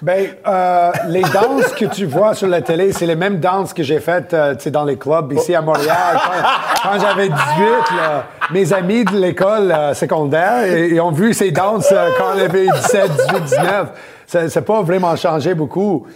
Ben, 0.01 0.29
euh, 0.47 0.91
les 1.09 1.21
danses 1.21 1.73
que 1.77 1.85
tu 1.85 2.07
vois 2.07 2.33
sur 2.33 2.47
la 2.47 2.61
télé, 2.61 2.91
c'est 2.91 3.05
les 3.05 3.15
mêmes 3.15 3.39
danses 3.39 3.71
que 3.71 3.83
j'ai 3.83 3.99
faites 3.99 4.33
euh, 4.33 4.55
dans 4.71 4.83
les 4.83 4.97
clubs 4.97 5.31
ici 5.31 5.53
à 5.53 5.61
Montréal. 5.61 6.17
Quand, 6.23 6.89
quand 6.89 6.99
j'avais 6.99 7.29
18, 7.29 7.35
là, 7.35 8.23
mes 8.51 8.73
amis 8.73 9.05
de 9.05 9.15
l'école 9.15 9.71
euh, 9.71 9.93
secondaire 9.93 10.65
ils, 10.75 10.99
ont 10.99 11.11
vu 11.11 11.35
ces 11.35 11.51
danses 11.51 11.93
quand 12.17 12.33
on 12.35 12.39
avait 12.39 12.65
17, 12.65 13.11
18, 13.29 13.43
19. 13.43 13.87
Ça 14.31 14.45
n'a 14.47 14.61
pas 14.61 14.81
vraiment 14.81 15.13
changé 15.17 15.53
beaucoup. 15.53 16.07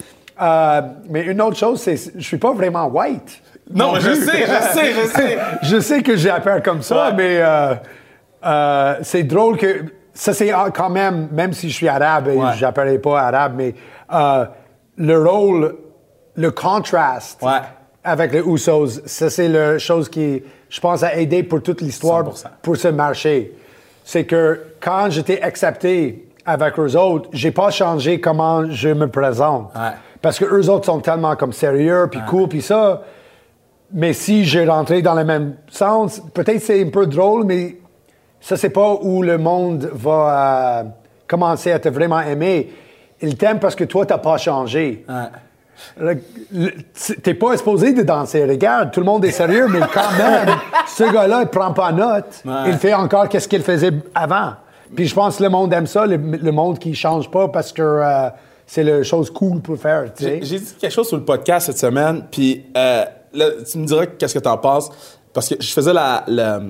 Euh, 0.41 0.81
mais 1.09 1.23
une 1.23 1.41
autre 1.41 1.57
chose, 1.57 1.81
c'est 1.81 1.97
je 2.15 2.25
suis 2.25 2.37
pas 2.37 2.53
vraiment 2.53 2.85
white. 2.87 3.41
Non, 3.73 3.95
je 3.95 4.07
plus. 4.11 4.23
sais, 4.25 4.45
je 4.45 4.73
sais, 4.79 4.93
je 4.93 5.07
sais. 5.17 5.37
je 5.63 5.79
sais 5.81 6.01
que 6.01 6.15
j'ai 6.15 6.29
appelé 6.29 6.61
comme 6.63 6.81
ça, 6.81 7.07
Ouais. 7.09 7.13
mais 7.17 7.37
euh, 7.41 7.73
euh, 8.45 8.95
c'est 9.01 9.23
drôle 9.23 9.57
que 9.57 9.83
ça 10.13 10.33
c'est 10.33 10.49
ah, 10.51 10.67
quand 10.73 10.89
même, 10.89 11.27
même 11.33 11.51
si 11.51 11.69
je 11.69 11.75
suis 11.75 11.89
arabe 11.89 12.29
et 12.29 12.37
Ouais. 12.37 12.53
je 12.55 12.61
n'appellerai 12.61 12.99
pas 12.99 13.19
arabe, 13.19 13.53
mais 13.57 13.75
le 14.97 15.17
rôle, 15.27 15.75
le 16.35 16.51
contraste 16.51 17.41
Ouais. 17.41 17.59
avec 18.03 18.31
les 18.31 18.39
Usos, 18.39 19.01
ça 19.05 19.29
c'est 19.29 19.49
la 19.49 19.77
chose 19.77 20.07
qui, 20.07 20.41
je 20.69 20.79
pense, 20.79 21.03
a 21.03 21.15
aidé 21.17 21.43
pour 21.43 21.61
toute 21.61 21.81
l'histoire 21.81 22.23
100%. 22.23 22.47
pour 22.61 22.77
ce 22.77 22.87
marché. 22.87 23.51
C'est 24.05 24.23
que 24.23 24.61
quand 24.79 25.09
j'étais 25.09 25.41
accepté 25.41 26.21
avec 26.45 26.77
eux 26.79 26.95
autres, 26.97 27.29
j'ai 27.33 27.51
pas 27.51 27.71
changé 27.71 28.19
comment 28.19 28.69
je 28.69 28.89
me 28.89 29.07
présente. 29.07 29.71
Ouais. 29.75 29.91
Parce 30.21 30.39
que 30.39 30.45
eux 30.45 30.69
autres 30.69 30.85
sont 30.85 30.99
tellement 30.99 31.35
comme 31.35 31.53
sérieux, 31.53 32.07
puis 32.11 32.19
cool, 32.27 32.47
puis 32.47 32.61
ça. 32.61 33.01
Mais 33.93 34.13
si 34.13 34.43
j'ai 34.45 34.65
rentré 34.67 35.01
dans 35.01 35.13
le 35.13 35.23
même 35.23 35.55
sens, 35.69 36.21
peut-être 36.33 36.61
c'est 36.61 36.83
un 36.83 36.89
peu 36.89 37.05
drôle, 37.07 37.43
mais 37.45 37.77
ça, 38.41 38.57
c'est 38.57 38.69
pas 38.69 38.95
où 39.01 39.21
le 39.21 39.37
monde 39.37 39.89
va 39.93 40.79
euh, 40.81 40.83
commencer 41.27 41.71
à 41.71 41.79
te 41.79 41.89
vraiment 41.89 42.21
aimer. 42.21 42.73
Il 43.21 43.37
t'aime 43.37 43.59
parce 43.59 43.75
que 43.75 43.83
toi, 43.83 44.05
t'as 44.05 44.17
pas 44.17 44.37
changé. 44.37 45.05
Le- 45.99 46.19
T'es 47.21 47.33
pas 47.33 47.51
exposé 47.53 47.93
de 47.93 48.01
danser. 48.01 48.45
Regarde, 48.45 48.91
tout 48.91 48.99
le 49.01 49.05
monde 49.05 49.25
est 49.25 49.31
sérieux, 49.31 49.67
mais 49.69 49.79
quand 49.93 50.11
même, 50.17 50.55
ce 50.87 51.03
gars-là, 51.11 51.41
il 51.43 51.47
prend 51.47 51.73
pas 51.73 51.91
note. 51.91 52.41
Ouais. 52.45 52.53
Il 52.67 52.73
fait 52.77 52.93
encore 52.93 53.27
qu'est-ce 53.29 53.47
qu'il 53.47 53.61
faisait 53.61 53.91
avant. 54.13 54.53
Puis 54.93 55.07
je 55.07 55.15
pense 55.15 55.37
que 55.37 55.43
le 55.43 55.49
monde 55.49 55.71
aime 55.73 55.87
ça, 55.87 56.05
le, 56.05 56.17
le 56.17 56.51
monde 56.51 56.77
qui 56.79 56.93
change 56.93 57.29
pas 57.31 57.47
parce 57.47 57.71
que 57.71 57.81
euh, 57.81 58.29
c'est 58.67 58.83
la 58.83 59.03
chose 59.03 59.29
cool 59.31 59.61
pour 59.61 59.77
faire. 59.77 60.11
J'ai 60.19 60.43
j'ai 60.43 60.59
dit 60.59 60.73
quelque 60.79 60.91
chose 60.93 61.07
sur 61.07 61.17
le 61.17 61.23
podcast 61.23 61.67
cette 61.67 61.77
semaine, 61.77 62.23
puis 62.29 62.65
euh, 62.75 63.05
là, 63.33 63.45
tu 63.69 63.77
me 63.77 63.85
diras 63.85 64.05
qu'est-ce 64.05 64.33
que 64.33 64.39
tu 64.39 64.49
en 64.49 64.57
penses. 64.57 64.89
Parce 65.33 65.49
que 65.49 65.55
je 65.59 65.71
faisais 65.71 65.93
la, 65.93 66.23
la, 66.27 66.61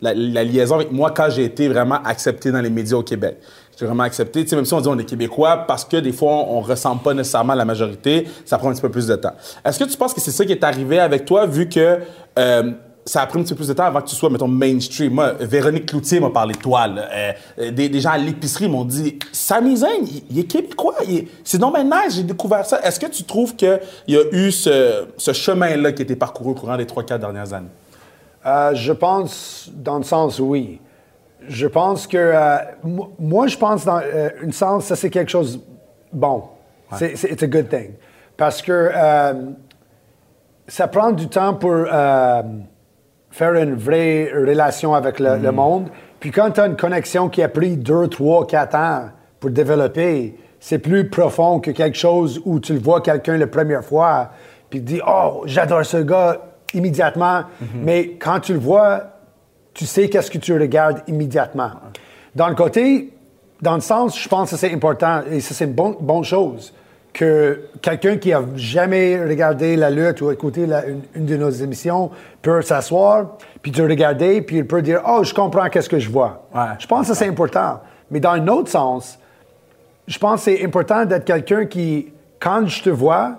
la- 0.00 0.14
la 0.14 0.44
liaison 0.44 0.76
avec 0.76 0.92
moi 0.92 1.10
quand 1.10 1.28
j'ai 1.30 1.44
été 1.44 1.68
vraiment 1.68 1.98
accepté 2.04 2.52
dans 2.52 2.60
les 2.60 2.70
médias 2.70 2.96
au 2.96 3.02
Québec. 3.02 3.38
C'est 3.76 3.84
vraiment 3.86 4.04
accepté. 4.04 4.42
Tu 4.42 4.48
sais, 4.50 4.56
même 4.56 4.64
si 4.64 4.74
on 4.74 4.80
dit 4.80 4.88
on 4.88 4.98
est 4.98 5.04
québécois, 5.04 5.64
parce 5.66 5.84
que 5.84 5.96
des 5.96 6.12
fois, 6.12 6.32
on, 6.32 6.58
on 6.58 6.60
ressemble 6.60 7.02
pas 7.02 7.14
nécessairement 7.14 7.52
à 7.52 7.56
la 7.56 7.64
majorité, 7.64 8.26
ça 8.44 8.58
prend 8.58 8.68
un 8.70 8.72
petit 8.72 8.80
peu 8.82 8.90
plus 8.90 9.06
de 9.06 9.16
temps. 9.16 9.32
Est-ce 9.64 9.78
que 9.78 9.84
tu 9.84 9.96
penses 9.96 10.14
que 10.14 10.20
c'est 10.20 10.30
ça 10.32 10.44
qui 10.44 10.52
est 10.52 10.62
arrivé 10.64 10.98
avec 11.00 11.24
toi, 11.24 11.46
vu 11.46 11.68
que 11.68 11.98
euh, 12.38 12.72
ça 13.08 13.22
a 13.22 13.26
pris 13.26 13.38
un 13.38 13.42
petit 13.42 13.54
peu 13.54 13.56
plus 13.58 13.68
de 13.68 13.72
temps 13.72 13.84
avant 13.84 14.00
que 14.02 14.08
tu 14.08 14.14
sois, 14.14 14.30
mettons, 14.30 14.46
mainstream? 14.48 15.12
Moi, 15.14 15.32
Véronique 15.40 15.86
Cloutier 15.86 16.20
m'a 16.20 16.30
parlé 16.30 16.54
de 16.54 16.58
toi. 16.58 16.86
là. 16.86 17.08
Euh, 17.12 17.32
euh, 17.58 17.70
des, 17.70 17.88
des 17.88 18.00
gens 18.00 18.10
à 18.10 18.18
l'épicerie 18.18 18.68
m'ont 18.68 18.84
dit 18.84 19.18
Sami 19.32 19.76
Zayn, 19.78 20.02
il, 20.02 20.22
il 20.30 20.38
est 20.38 20.44
québécois. 20.44 20.94
C'est 21.44 21.58
non 21.58 21.70
mais 21.70 21.82
nice, 21.84 22.16
j'ai 22.16 22.22
découvert 22.22 22.64
ça. 22.66 22.80
Est-ce 22.82 23.00
que 23.00 23.06
tu 23.06 23.24
trouves 23.24 23.56
qu'il 23.56 23.80
y 24.08 24.16
a 24.16 24.22
eu 24.32 24.50
ce, 24.52 25.06
ce 25.16 25.32
chemin-là 25.32 25.92
qui 25.92 26.02
a 26.02 26.04
été 26.04 26.16
parcouru 26.16 26.50
au 26.50 26.54
courant 26.54 26.76
des 26.76 26.84
3-4 26.84 27.18
dernières 27.18 27.52
années? 27.52 27.68
Euh, 28.46 28.74
je 28.74 28.92
pense, 28.92 29.68
dans 29.74 29.98
le 29.98 30.04
sens, 30.04 30.38
oui. 30.38 30.80
Je 31.48 31.66
pense 31.66 32.06
que, 32.06 32.16
euh, 32.16 32.56
mo- 32.84 33.12
moi, 33.18 33.46
je 33.46 33.56
pense, 33.56 33.84
dans 33.84 33.96
un 33.96 34.52
sens, 34.52 34.84
ça, 34.86 34.96
c'est 34.96 35.10
quelque 35.10 35.30
chose 35.30 35.60
bon. 36.12 36.44
C'est, 36.96 37.16
c'est 37.16 37.30
it's 37.32 37.42
a 37.42 37.46
good 37.46 37.68
thing. 37.68 37.92
Parce 38.36 38.60
que 38.62 38.90
ça 40.66 40.86
prend 40.88 41.12
du 41.12 41.28
temps 41.28 41.54
pour 41.54 41.72
faire 43.30 43.54
une 43.54 43.74
vraie 43.74 44.30
relation 44.34 44.94
avec 44.94 45.20
le, 45.20 45.38
le 45.38 45.52
monde. 45.52 45.88
Puis 46.20 46.30
quand 46.30 46.50
tu 46.50 46.60
as 46.60 46.66
une 46.66 46.76
connexion 46.76 47.28
qui 47.28 47.42
a 47.42 47.48
pris 47.48 47.76
deux, 47.76 48.08
trois, 48.08 48.46
quatre 48.46 48.74
ans 48.74 49.10
pour 49.38 49.50
développer, 49.50 50.36
c'est 50.60 50.78
plus 50.78 51.08
profond 51.08 51.60
que 51.60 51.70
quelque 51.70 51.96
chose 51.96 52.40
où 52.44 52.58
tu 52.58 52.72
le 52.72 52.80
vois 52.80 53.00
quelqu'un 53.00 53.36
la 53.36 53.46
première 53.46 53.84
fois, 53.84 54.30
puis 54.70 54.80
tu 54.80 54.84
dis 54.84 55.00
Oh, 55.06 55.42
j'adore 55.46 55.84
ce 55.84 55.98
gars 55.98 56.40
immédiatement. 56.74 57.42
Mais 57.82 58.16
quand 58.18 58.40
tu 58.40 58.52
le 58.52 58.58
vois, 58.58 59.04
tu 59.74 59.86
sais 59.86 60.08
qu'est-ce 60.08 60.30
que 60.30 60.38
tu 60.38 60.58
regardes 60.58 61.02
immédiatement. 61.06 61.70
Dans 62.34 62.48
le 62.48 62.54
côté, 62.54 63.12
dans 63.62 63.74
le 63.74 63.80
sens, 63.80 64.18
je 64.18 64.28
pense 64.28 64.50
que 64.50 64.56
c'est 64.56 64.72
important 64.72 65.22
et 65.30 65.40
ça, 65.40 65.54
c'est 65.54 65.64
une 65.64 65.72
bonne, 65.72 65.94
bonne 66.00 66.24
chose 66.24 66.74
que 67.12 67.62
quelqu'un 67.82 68.16
qui 68.16 68.32
a 68.32 68.42
jamais 68.54 69.20
regardé 69.22 69.76
la 69.76 69.90
lutte 69.90 70.20
ou 70.20 70.30
écouté 70.30 70.66
la- 70.66 70.86
une, 70.86 71.02
une 71.14 71.26
de 71.26 71.36
nos 71.36 71.50
émissions 71.50 72.10
peut 72.42 72.62
s'asseoir, 72.62 73.36
puis 73.62 73.72
te 73.72 73.82
regarder, 73.82 74.42
puis 74.42 74.58
il 74.58 74.66
peut 74.66 74.82
dire 74.82 75.02
Oh, 75.06 75.24
je 75.24 75.34
comprends 75.34 75.68
qu'est-ce 75.68 75.88
que 75.88 75.98
je 75.98 76.10
vois. 76.10 76.46
Ouais. 76.54 76.62
Je 76.78 76.86
pense 76.86 77.08
que 77.08 77.14
c'est 77.14 77.26
important. 77.28 77.80
Mais 78.10 78.20
dans 78.20 78.30
un 78.32 78.46
autre 78.48 78.70
sens, 78.70 79.18
je 80.06 80.18
pense 80.18 80.44
que 80.44 80.52
c'est 80.56 80.64
important 80.64 81.04
d'être 81.04 81.24
quelqu'un 81.24 81.66
qui, 81.66 82.12
quand 82.40 82.66
je 82.66 82.82
te 82.82 82.90
vois, 82.90 83.36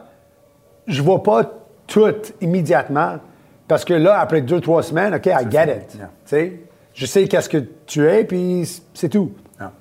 je 0.88 1.02
vois 1.02 1.24
pas 1.24 1.44
tout 1.88 2.14
immédiatement. 2.42 3.16
Parce 3.68 3.86
que 3.86 3.94
là, 3.94 4.20
après 4.20 4.42
deux, 4.42 4.60
trois 4.62 4.84
semaines, 4.84 5.14
OK, 5.16 5.28
I 5.28 5.46
get 5.50 5.68
it. 5.72 5.98
Yeah. 6.32 6.50
Je 6.94 7.06
sais 7.06 7.28
qu'est-ce 7.28 7.50
que 7.50 7.64
tu 7.86 8.06
es, 8.08 8.24
puis 8.26 8.68
c'est 8.94 9.10
tout. 9.10 9.32
Yeah. 9.60 9.72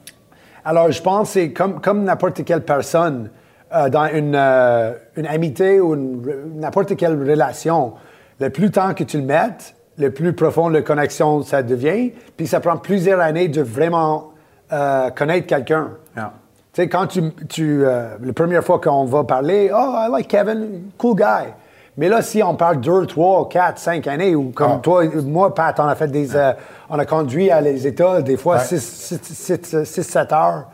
Alors, 0.65 0.93
je 0.93 1.03
pense 1.03 1.29
que 1.29 1.33
c'est 1.35 1.53
comme, 1.53 1.81
comme 1.81 2.05
n'importe 2.05 2.45
quelle 2.45 2.65
personne 2.65 3.31
euh, 3.75 3.89
dans 3.89 4.07
une, 4.07 4.35
euh, 4.35 4.93
une 5.17 5.27
amitié 5.27 5.81
ou 5.81 5.95
n'importe 5.97 6.97
quelle 6.97 7.19
relation. 7.19 7.93
Le 8.41 8.51
plus 8.51 8.71
temps 8.71 8.95
que 8.95 9.05
tu 9.05 9.19
le 9.19 9.25
mettes, 9.25 9.75
le 9.99 10.11
plus 10.11 10.33
profond 10.33 10.69
la 10.69 10.83
connexion 10.83 11.43
ça 11.43 11.63
devient. 11.63 12.13
Puis 12.37 12.47
ça 12.47 12.61
prend 12.61 12.77
plusieurs 12.77 13.21
années 13.21 13.49
de 13.49 13.63
vraiment 13.63 14.31
euh, 14.73 15.11
connaître 15.11 15.47
quelqu'un. 15.47 15.89
Yeah. 16.17 16.33
Tu 16.73 16.83
sais, 16.83 16.89
quand 16.89 17.07
tu, 17.09 17.23
tu 17.49 17.83
la 17.83 18.33
première 18.35 18.63
fois 18.63 18.81
qu'on 18.81 19.05
va 19.07 19.25
parler, 19.25 19.71
oh, 19.75 19.95
I 19.97 20.09
like 20.11 20.29
Kevin, 20.29 20.91
cool 20.97 21.17
guy. 21.17 21.49
Mais 21.97 22.09
là, 22.09 22.23
si 22.23 22.41
on 22.45 22.55
parle 22.55 22.81
deux, 22.81 23.07
trois, 23.07 23.49
quatre, 23.49 23.79
cinq 23.79 24.07
années, 24.07 24.37
ou 24.37 24.51
comme 24.51 24.75
Ah. 24.77 24.81
toi, 24.81 25.03
moi, 25.25 25.53
Pat, 25.53 25.81
on 25.81 25.85
a 25.89 25.97
fait 25.97 26.07
des, 26.07 26.37
euh, 26.37 26.53
on 26.89 26.97
a 26.97 27.05
conduit 27.05 27.51
à 27.51 27.61
les 27.61 27.89
États 27.89 28.23
des 28.23 28.37
fois 28.37 28.59
Ouais. 28.59 28.63
6-7 28.63 30.33
heures 30.33 30.67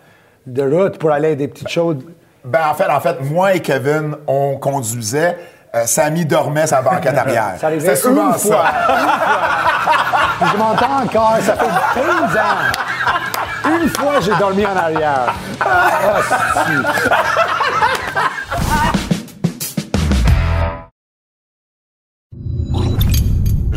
de 0.47 0.63
route 0.63 0.99
pour 0.99 1.11
aller 1.11 1.29
à 1.33 1.35
des 1.35 1.49
petites 1.49 1.69
choses. 1.69 1.97
Ben, 2.45 2.61
en 2.71 2.75
fait, 2.75 2.89
en 2.91 3.01
fait, 3.01 3.17
moi 3.23 3.55
et 3.55 3.61
Kevin, 3.61 4.17
on 4.27 4.57
conduisait. 4.57 5.39
euh, 5.75 5.87
Samy 5.87 6.25
dormait 6.27 6.67
sa 6.67 6.83
banquette 6.83 7.17
arrière. 7.17 7.55
Ça 7.61 7.67
arrivait 7.69 7.89
C'est 7.89 7.97
souvent 7.97 8.29
une 8.33 8.39
fois. 8.39 8.41
ça. 8.41 8.47
Une 8.47 8.97
fois. 8.99 9.09
Puis 10.41 10.49
je 10.53 10.57
m'entends 10.59 11.03
encore, 11.05 11.37
ça 11.41 11.55
fait 11.55 11.67
15 11.67 12.37
ans. 12.37 13.71
Une 13.83 13.89
fois, 13.89 14.21
j'ai 14.21 14.35
dormi 14.35 14.67
en 14.67 14.77
arrière. 14.77 15.33
Ah, 15.61 16.21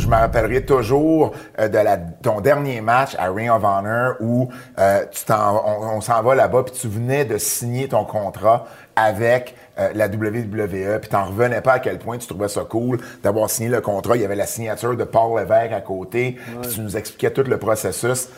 Je 0.07 0.11
me 0.13 0.15
rappellerai 0.15 0.63
toujours 0.63 1.33
euh, 1.59 1.67
de 1.67 1.77
la, 1.79 1.97
ton 1.97 2.39
dernier 2.39 2.79
match 2.79 3.13
à 3.19 3.29
Ring 3.29 3.49
of 3.51 3.61
Honor 3.61 4.13
où 4.21 4.47
euh, 4.79 5.03
tu 5.11 5.25
t'en- 5.25 5.61
on, 5.65 5.97
on 5.97 5.99
s'en 6.01 6.23
va 6.23 6.33
là-bas 6.33 6.63
puis 6.63 6.75
tu 6.79 6.87
venais 6.87 7.25
de 7.25 7.37
signer 7.37 7.89
ton 7.89 8.05
contrat 8.05 8.67
avec 8.95 9.53
euh, 9.77 9.89
la 9.93 10.07
WWE 10.07 10.99
puis 11.01 11.09
t'en 11.09 11.25
revenais 11.25 11.59
pas 11.59 11.73
à 11.73 11.79
quel 11.79 11.99
point 11.99 12.17
tu 12.17 12.25
trouvais 12.25 12.47
ça 12.47 12.61
cool 12.61 12.99
d'avoir 13.21 13.49
signé 13.49 13.67
le 13.67 13.81
contrat. 13.81 14.15
Il 14.15 14.21
y 14.21 14.25
avait 14.25 14.37
la 14.37 14.45
signature 14.45 14.95
de 14.95 15.03
Paul 15.03 15.41
Levesque 15.41 15.73
à 15.73 15.81
côté 15.81 16.37
puis 16.61 16.71
tu 16.71 16.79
nous 16.79 16.95
expliquais 16.95 17.31
tout 17.31 17.43
le 17.43 17.57
processus. 17.59 18.29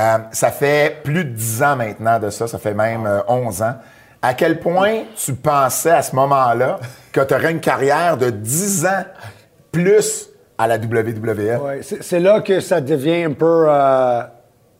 Euh, 0.00 0.18
ça 0.32 0.50
fait 0.50 1.00
plus 1.04 1.24
de 1.24 1.30
10 1.30 1.62
ans 1.62 1.76
maintenant 1.76 2.18
de 2.18 2.28
ça, 2.30 2.48
ça 2.48 2.58
fait 2.58 2.74
même 2.74 3.06
euh, 3.06 3.20
11 3.28 3.62
ans. 3.62 3.74
À 4.20 4.34
quel 4.34 4.58
point 4.58 5.02
tu 5.14 5.34
pensais 5.34 5.92
à 5.92 6.02
ce 6.02 6.16
moment-là 6.16 6.80
que 7.12 7.20
tu 7.20 7.34
aurais 7.34 7.52
une 7.52 7.60
carrière 7.60 8.16
de 8.16 8.30
10 8.30 8.86
ans 8.86 9.04
plus 9.70 10.28
à 10.58 10.66
la 10.66 10.76
WWE? 10.76 11.62
Ouais, 11.62 11.80
c'est 11.82 12.20
là 12.20 12.40
que 12.40 12.60
ça 12.60 12.80
devient 12.80 13.24
un 13.24 13.32
peu 13.32 13.64
euh, 13.68 14.22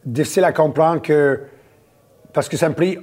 difficile 0.04 0.44
à 0.44 0.52
comprendre 0.52 1.02
que. 1.02 1.40
Parce 2.32 2.48
que 2.48 2.56
ça 2.56 2.68
me 2.68 2.74
pris 2.74 2.98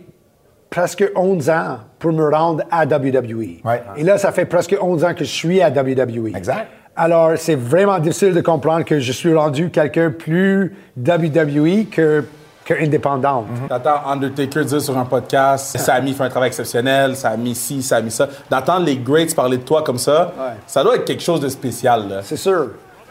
presque 0.70 1.04
11 1.16 1.50
ans 1.50 1.78
pour 2.00 2.12
me 2.12 2.30
rendre 2.30 2.64
à 2.72 2.86
WWE. 2.86 3.62
Ouais. 3.64 3.82
Et 3.98 4.04
là, 4.04 4.18
ça 4.18 4.32
fait 4.32 4.46
presque 4.46 4.76
11 4.80 5.04
ans 5.04 5.14
que 5.14 5.24
je 5.24 5.30
suis 5.30 5.62
à 5.62 5.70
WWE. 5.70 6.36
Exact. 6.36 6.68
Alors, 6.96 7.32
c'est 7.38 7.56
vraiment 7.56 8.00
difficile 8.00 8.34
de 8.34 8.42
comprendre 8.42 8.84
que 8.86 9.00
je 9.00 9.12
suis 9.12 9.34
rendu 9.34 9.70
quelqu'un 9.70 10.12
plus 10.12 10.76
WWE 10.98 11.86
que, 11.90 12.26
que 12.70 12.84
indépendant. 12.84 13.46
T'entends 13.68 14.08
Undertaker 14.08 14.64
dire 14.64 14.82
sur 14.82 14.98
un 14.98 15.06
podcast, 15.06 15.76
Sami 15.80 16.14
fait 16.14 16.24
un 16.24 16.30
travail 16.30 16.48
exceptionnel, 16.50 17.16
Sami 17.16 17.56
ci, 17.56 17.82
Sami 17.82 18.12
ça. 18.12 18.28
D'entendre 18.50 18.86
les 18.86 18.98
greats 18.98 19.34
parler 19.36 19.58
de 19.58 19.64
toi 19.64 19.82
comme 19.84 19.98
ça, 19.98 20.32
Ouais. 20.38 20.54
ça 20.68 20.84
doit 20.84 20.96
être 20.96 21.06
quelque 21.06 21.24
chose 21.24 21.40
de 21.42 21.50
spécial. 21.50 22.22
C'est 22.24 22.38
sûr. 22.38 22.70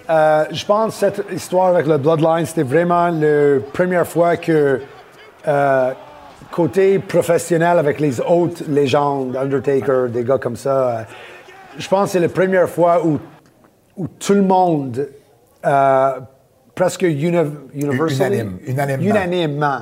Euh, 0.08 0.44
je 0.52 0.64
pense 0.64 0.94
que 0.94 0.98
cette 1.00 1.24
histoire 1.32 1.66
avec 1.68 1.86
le 1.86 1.98
Bloodline, 1.98 2.46
c'était 2.46 2.62
vraiment 2.62 3.08
la 3.08 3.58
première 3.72 4.06
fois 4.06 4.36
que, 4.36 4.80
euh, 5.46 5.90
côté 6.52 6.98
professionnel 7.00 7.78
avec 7.78 8.00
les 8.00 8.20
autres 8.20 8.62
légendes, 8.68 9.36
Undertaker, 9.36 10.08
des 10.08 10.24
gars 10.24 10.38
comme 10.38 10.56
ça, 10.56 10.88
euh, 10.88 11.02
je 11.76 11.88
pense 11.88 12.04
que 12.06 12.10
c'est 12.12 12.20
la 12.20 12.28
première 12.28 12.68
fois 12.68 13.04
où, 13.04 13.18
où 13.96 14.06
tout 14.06 14.34
le 14.34 14.42
monde, 14.42 15.06
presque 16.78 17.02
uni 17.02 17.25
Unanime, 17.75 18.58
unanimement. 18.66 19.04
unanimement, 19.11 19.78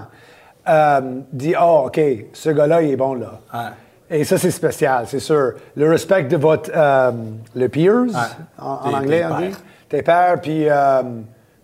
euh, 0.69 1.01
dit 1.33 1.55
Oh, 1.61 1.85
OK, 1.87 2.01
ce 2.33 2.51
gars-là, 2.51 2.83
il 2.83 2.91
est 2.93 2.97
bon 2.97 3.15
là. 3.15 3.41
Ouais. 3.53 4.19
Et 4.19 4.25
ça, 4.25 4.39
c'est 4.39 4.51
spécial, 4.51 5.05
c'est 5.07 5.19
sûr. 5.21 5.53
Le 5.77 5.91
respect 5.91 6.25
de 6.25 6.37
votre. 6.37 6.71
euh, 6.75 7.11
le 7.55 7.69
peers, 7.69 8.07
en, 8.59 8.93
anglais, 8.95 9.25
on 9.31 9.41
dit. 9.41 9.55
Tes 9.89 10.03
pères, 10.03 10.41
puis 10.41 10.69
euh, 10.69 11.03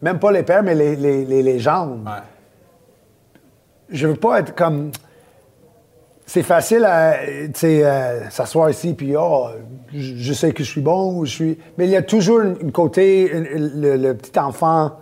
même 0.03 0.19
pas 0.19 0.31
les 0.33 0.43
pères, 0.43 0.63
mais 0.63 0.75
les, 0.75 0.97
les, 0.97 1.25
les 1.25 1.43
légendes. 1.43 2.05
Ouais. 2.05 2.23
Je 3.91 4.07
veux 4.09 4.17
pas 4.17 4.41
être 4.41 4.55
comme. 4.55 4.91
C'est 6.27 6.43
facile 6.45 6.85
à 6.85 7.15
euh, 7.15 8.31
s'asseoir 8.31 8.71
ici, 8.71 8.95
puis 8.95 9.15
oh, 9.19 9.49
je, 9.93 10.15
je 10.17 10.33
sais 10.33 10.53
que 10.53 10.63
je 10.65 10.71
suis 10.71 10.81
bon, 10.81 11.25
je 11.25 11.31
suis. 11.31 11.59
Mais 11.77 11.85
il 11.87 11.91
y 11.91 11.97
a 11.97 12.03
toujours 12.03 12.41
une, 12.41 12.57
une 12.61 12.73
côté, 12.73 13.31
une- 13.31 13.81
le, 13.81 13.97
le 13.97 14.15
petit 14.15 14.39
enfant 14.39 14.93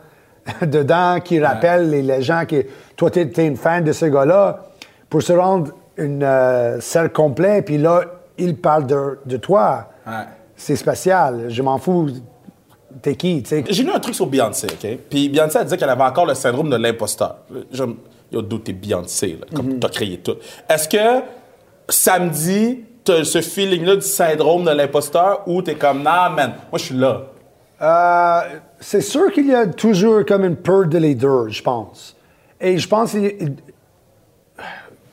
dedans 0.67 1.19
qui 1.21 1.41
rappelle 1.41 1.91
les, 1.91 2.03
les 2.03 2.23
gens 2.23 2.45
qui. 2.45 2.63
Toi, 2.97 3.11
tu 3.11 3.21
es, 3.21 3.47
une 3.47 3.57
fan 3.57 3.85
de 3.85 3.93
ce 3.93 4.07
gars-là, 4.07 4.65
pour 5.09 5.23
se 5.23 5.33
rendre 5.33 5.73
une 5.97 6.23
euh, 6.23 6.81
cercle 6.81 7.13
complet, 7.13 7.63
puis 7.63 7.79
là, 7.79 8.03
il 8.39 8.57
parle 8.57 8.87
de, 8.87 9.19
de 9.25 9.37
toi. 9.37 9.89
Ouais. 10.07 10.25
C'est 10.57 10.77
spécial. 10.77 11.47
Je 11.49 11.63
m'en 11.63 11.79
fous. 11.79 12.09
T'es 13.03 13.15
qui, 13.15 13.43
tu 13.43 13.49
sais? 13.49 13.65
J'ai 13.69 13.85
lu 13.85 13.91
un 13.91 14.01
truc 14.01 14.15
sur 14.15 14.27
Beyoncé, 14.27 14.67
OK? 14.67 14.99
Puis 15.09 15.29
Beyoncé 15.29 15.59
a 15.59 15.65
dit 15.65 15.77
qu'elle 15.77 15.89
avait 15.89 16.03
encore 16.03 16.27
le 16.27 16.35
syndrome 16.35 16.69
de 16.71 16.77
l'imposteur. 16.77 17.37
Je, 17.73 17.85
yo, 18.33 18.43
doute, 18.43 18.65
t'es 18.65 18.73
Beyoncé, 18.73 19.39
là, 19.41 19.47
comme 19.55 19.79
t'as 19.79 19.89
créé 19.89 20.19
tout. 20.19 20.37
Est-ce 20.69 20.89
que 20.89 21.25
samedi, 21.89 22.81
t'as 23.05 23.25
ce 23.25 23.41
feeling-là 23.41 23.97
du 23.97 24.03
syndrome 24.03 24.65
de 24.65 24.71
l'imposteur 24.71 25.43
ou 25.47 25.63
t'es 25.63 25.77
comme, 25.77 26.03
nah, 26.03 26.29
man, 26.31 26.55
moi, 26.71 26.79
je 26.79 26.85
suis 26.85 26.97
là? 26.97 27.23
Euh, 27.81 28.41
c'est 28.81 29.01
sûr 29.01 29.31
qu'il 29.33 29.47
y 29.47 29.55
a 29.55 29.67
toujours 29.67 30.25
comme 30.27 30.45
une 30.45 30.57
peur 30.57 30.87
de 30.87 30.99
les 30.99 31.15
deux, 31.15 31.49
je 31.49 31.63
pense. 31.63 32.17
Et 32.61 32.79
je 32.79 32.89
pense, 32.89 33.15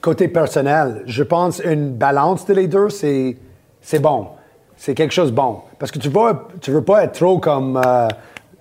côté 0.02 0.28
personnel, 0.28 1.04
je 1.06 1.24
pense 1.24 1.60
une 1.60 1.92
balance 1.92 2.46
de 2.46 2.54
les 2.54 2.68
deux, 2.68 2.90
c'est, 2.90 3.38
c'est 3.82 4.00
bon. 4.00 4.28
C'est 4.76 4.94
quelque 4.94 5.14
chose 5.14 5.32
de 5.32 5.36
bon. 5.36 5.62
Parce 5.80 5.92
que 5.92 6.00
tu 6.00 6.10
ne 6.10 6.60
tu 6.62 6.72
veux 6.72 6.84
pas 6.84 7.04
être 7.04 7.14
trop 7.14 7.40
comme 7.40 7.82
euh, 7.84 8.08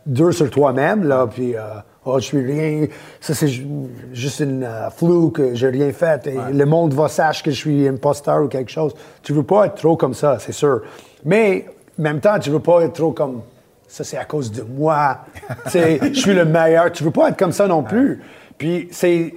deux 0.06 0.32
sur 0.32 0.50
toi-même, 0.50 1.04
là, 1.04 1.26
puis 1.26 1.54
euh, 1.56 1.60
Oh, 2.08 2.20
je 2.20 2.24
suis 2.24 2.40
rien. 2.40 2.86
Ça, 3.20 3.34
c'est 3.34 3.48
ju- 3.48 3.66
juste 4.12 4.38
une 4.38 4.62
euh, 4.62 4.88
flou 4.90 5.30
que 5.30 5.56
j'ai 5.56 5.68
rien 5.68 5.92
fait. 5.92 6.28
Et 6.28 6.36
le 6.52 6.64
monde 6.64 6.94
va 6.94 7.08
sache 7.08 7.42
que 7.42 7.50
je 7.50 7.56
suis 7.56 7.88
imposteur 7.88 8.44
ou 8.44 8.46
quelque 8.46 8.70
chose. 8.70 8.94
Tu 9.24 9.32
veux 9.32 9.42
pas 9.42 9.66
être 9.66 9.74
trop 9.74 9.96
comme 9.96 10.14
ça, 10.14 10.38
c'est 10.38 10.52
sûr. 10.52 10.82
Mais, 11.24 11.66
en 11.98 12.02
même 12.02 12.20
temps, 12.20 12.38
tu 12.38 12.50
veux 12.50 12.60
pas 12.60 12.82
être 12.84 12.92
trop 12.92 13.10
comme 13.10 13.42
ça, 13.88 14.04
c'est 14.04 14.16
à 14.16 14.24
cause 14.24 14.50
de 14.52 14.62
moi. 14.62 15.18
Je 15.72 16.12
suis 16.14 16.34
le 16.34 16.44
meilleur. 16.44 16.90
Tu 16.92 17.04
veux 17.04 17.10
pas 17.10 17.28
être 17.30 17.38
comme 17.38 17.52
ça 17.52 17.66
non 17.66 17.82
plus. 17.82 18.20
Puis, 18.58 18.88
c'est 18.90 19.34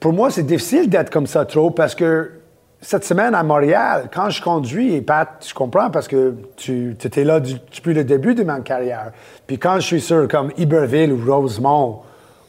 pour 0.00 0.12
moi, 0.12 0.30
c'est 0.30 0.42
difficile 0.42 0.88
d'être 0.90 1.10
comme 1.10 1.26
ça 1.26 1.44
trop 1.44 1.70
parce 1.70 1.94
que 1.94 2.30
cette 2.80 3.04
semaine 3.04 3.34
à 3.34 3.42
Montréal, 3.42 4.10
quand 4.14 4.28
je 4.28 4.42
conduis, 4.42 4.94
et 4.94 5.00
Pat, 5.00 5.28
je 5.46 5.54
comprends 5.54 5.90
parce 5.90 6.06
que 6.06 6.34
tu 6.56 6.90
étais 7.02 7.24
là 7.24 7.40
du- 7.40 7.54
depuis 7.54 7.94
le 7.94 8.04
début 8.04 8.34
de 8.34 8.42
ma 8.44 8.60
carrière. 8.60 9.12
Puis 9.46 9.58
quand 9.58 9.76
je 9.76 9.86
suis 9.86 10.00
sur 10.02 10.28
comme 10.28 10.50
Iberville 10.58 11.10
ou 11.10 11.18
Rosemont 11.26 12.00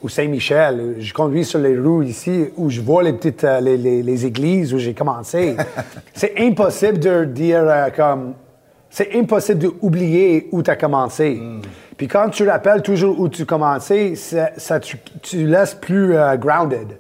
ou 0.03 0.09
Saint-Michel, 0.09 0.95
je 0.99 1.13
conduis 1.13 1.45
sur 1.45 1.59
les 1.59 1.77
rues 1.77 2.05
ici 2.05 2.47
où 2.57 2.69
je 2.69 2.81
vois 2.81 3.01
les 3.03 3.13
petites 3.13 3.45
euh, 3.45 3.61
les, 3.61 3.77
les- 3.77 4.03
les 4.03 4.25
églises 4.25 4.73
où 4.73 4.77
j'ai 4.77 4.93
commencé. 4.93 5.55
c'est 6.13 6.33
impossible 6.37 6.99
de 6.99 7.23
dire 7.23 7.63
euh, 7.65 7.87
comme 7.95 8.33
c'est 8.97 9.13
impossible 9.13 9.59
d'oublier 9.59 10.47
où 10.53 10.63
tu 10.63 10.71
as 10.71 10.77
commencé. 10.77 11.41
Puis 11.97 12.07
quand 12.07 12.29
tu 12.29 12.47
rappelles 12.47 12.81
toujours 12.81 13.19
où 13.19 13.27
tu 13.27 13.45
commençais, 13.45 14.15
ça, 14.15 14.51
ça 14.55 14.79
tu, 14.79 14.97
tu 15.21 15.45
laisses 15.45 15.73
plus 15.73 16.15
euh, 16.15 16.37
grounded. 16.37 16.87
Tu 16.87 16.93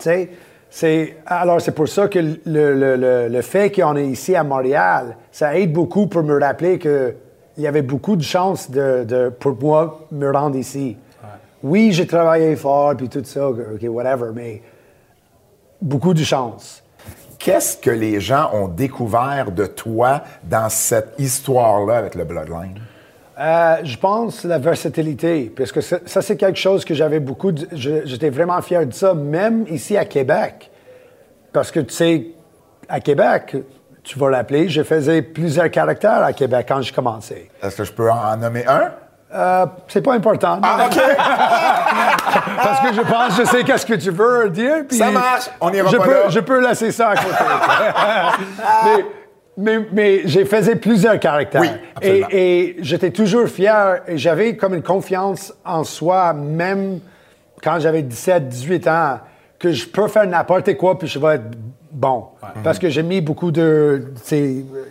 sais, 0.00 0.28
c'est, 0.68 1.16
alors 1.24 1.58
c'est 1.58 1.72
pour 1.74 1.88
ça 1.88 2.06
que 2.08 2.18
le, 2.18 2.36
le- 2.44 2.96
le- 2.96 3.28
le 3.28 3.40
fait 3.40 3.70
qu'on 3.72 3.96
est 3.96 4.08
ici 4.08 4.36
à 4.36 4.44
Montréal, 4.44 5.16
ça 5.32 5.56
aide 5.58 5.72
beaucoup 5.72 6.06
pour 6.06 6.22
me 6.22 6.38
rappeler 6.38 6.78
qu'il 6.78 7.14
y 7.56 7.66
avait 7.66 7.80
beaucoup 7.80 8.14
de 8.16 8.22
chances 8.22 8.70
de, 8.70 9.04
de- 9.04 9.30
pour 9.30 9.56
moi 9.58 10.06
me 10.12 10.30
rendre 10.30 10.56
ici. 10.56 10.98
Oui, 11.62 11.92
j'ai 11.92 12.06
travaillé 12.06 12.56
fort, 12.56 12.94
puis 12.94 13.08
tout 13.08 13.22
ça, 13.24 13.48
OK, 13.48 13.56
whatever, 13.84 14.32
mais 14.34 14.60
beaucoup 15.80 16.12
de 16.12 16.22
chance. 16.24 16.82
Qu'est-ce 17.40 17.76
que 17.78 17.90
les 17.90 18.20
gens 18.20 18.50
ont 18.52 18.68
découvert 18.68 19.50
de 19.50 19.64
toi 19.66 20.20
dans 20.44 20.68
cette 20.68 21.14
histoire-là 21.18 21.96
avec 21.96 22.14
le 22.14 22.24
Bloodline? 22.24 22.78
Euh, 23.38 23.76
je 23.82 23.96
pense 23.96 24.44
la 24.44 24.58
versatilité, 24.58 25.50
parce 25.56 25.72
que 25.72 25.80
ça, 25.80 25.96
ça, 26.04 26.20
c'est 26.20 26.36
quelque 26.36 26.58
chose 26.58 26.84
que 26.84 26.92
j'avais 26.92 27.18
beaucoup. 27.20 27.52
de- 27.52 27.66
je- 27.72 28.04
J'étais 28.04 28.28
vraiment 28.28 28.60
fier 28.60 28.84
de 28.86 28.92
ça, 28.92 29.14
même 29.14 29.64
ici 29.70 29.96
à 29.96 30.04
Québec. 30.04 30.70
Parce 31.50 31.70
que 31.70 31.80
tu 31.80 31.94
sais, 31.94 32.26
à 32.88 33.00
Québec, 33.00 33.56
tu 34.04 34.18
vas 34.18 34.28
l'appeler, 34.28 34.68
je 34.68 34.82
faisais 34.82 35.22
plusieurs 35.22 35.70
caractères 35.70 36.22
à 36.22 36.34
Québec 36.34 36.66
quand 36.68 36.82
je 36.82 36.92
commençais. 36.92 37.50
Est-ce 37.62 37.76
que 37.78 37.84
je 37.84 37.92
peux 37.92 38.10
en 38.10 38.36
nommer 38.36 38.66
un? 38.66 38.90
Euh, 39.32 39.66
c'est 39.88 40.02
pas 40.02 40.12
important. 40.14 40.58
Ah, 40.62 40.86
OK! 40.90 40.98
Parce 42.56 42.80
que 42.80 42.94
je 42.94 43.00
pense, 43.00 43.36
je 43.38 43.44
sais 43.44 43.64
qu'est-ce 43.64 43.86
que 43.86 43.94
tu 43.94 44.10
veux 44.10 44.50
dire. 44.50 44.84
puis 44.88 44.96
Ça 44.98 45.10
marche, 45.10 45.50
on 45.60 45.72
ira 45.72 45.90
je 45.90 45.96
pas 45.96 46.04
peux, 46.04 46.12
là. 46.12 46.28
Je 46.28 46.40
peux 46.40 46.66
laisser 46.66 46.92
ça 46.92 47.10
à 47.10 47.16
côté. 47.16 47.34
mais 48.84 49.04
mais, 49.56 49.86
mais 49.92 50.20
j'ai 50.24 50.44
faisais 50.44 50.76
plusieurs 50.76 51.18
caractères. 51.18 51.60
Oui, 51.60 51.68
absolument. 51.94 52.28
et, 52.30 52.70
et 52.70 52.76
j'étais 52.80 53.10
toujours 53.10 53.46
fier 53.48 54.00
et 54.06 54.16
j'avais 54.16 54.56
comme 54.56 54.74
une 54.74 54.82
confiance 54.82 55.52
en 55.64 55.84
soi, 55.84 56.32
même 56.32 57.00
quand 57.62 57.78
j'avais 57.78 58.02
17, 58.02 58.48
18 58.48 58.88
ans, 58.88 59.18
que 59.58 59.72
je 59.72 59.86
peux 59.86 60.08
faire 60.08 60.26
n'importe 60.26 60.74
quoi 60.76 60.98
puis 60.98 61.06
je 61.08 61.18
vais 61.18 61.34
être 61.34 61.50
bon. 61.90 62.24
Parce 62.64 62.78
que 62.78 62.88
j'ai 62.88 63.02
mis 63.02 63.20
beaucoup 63.20 63.50
de, 63.50 64.12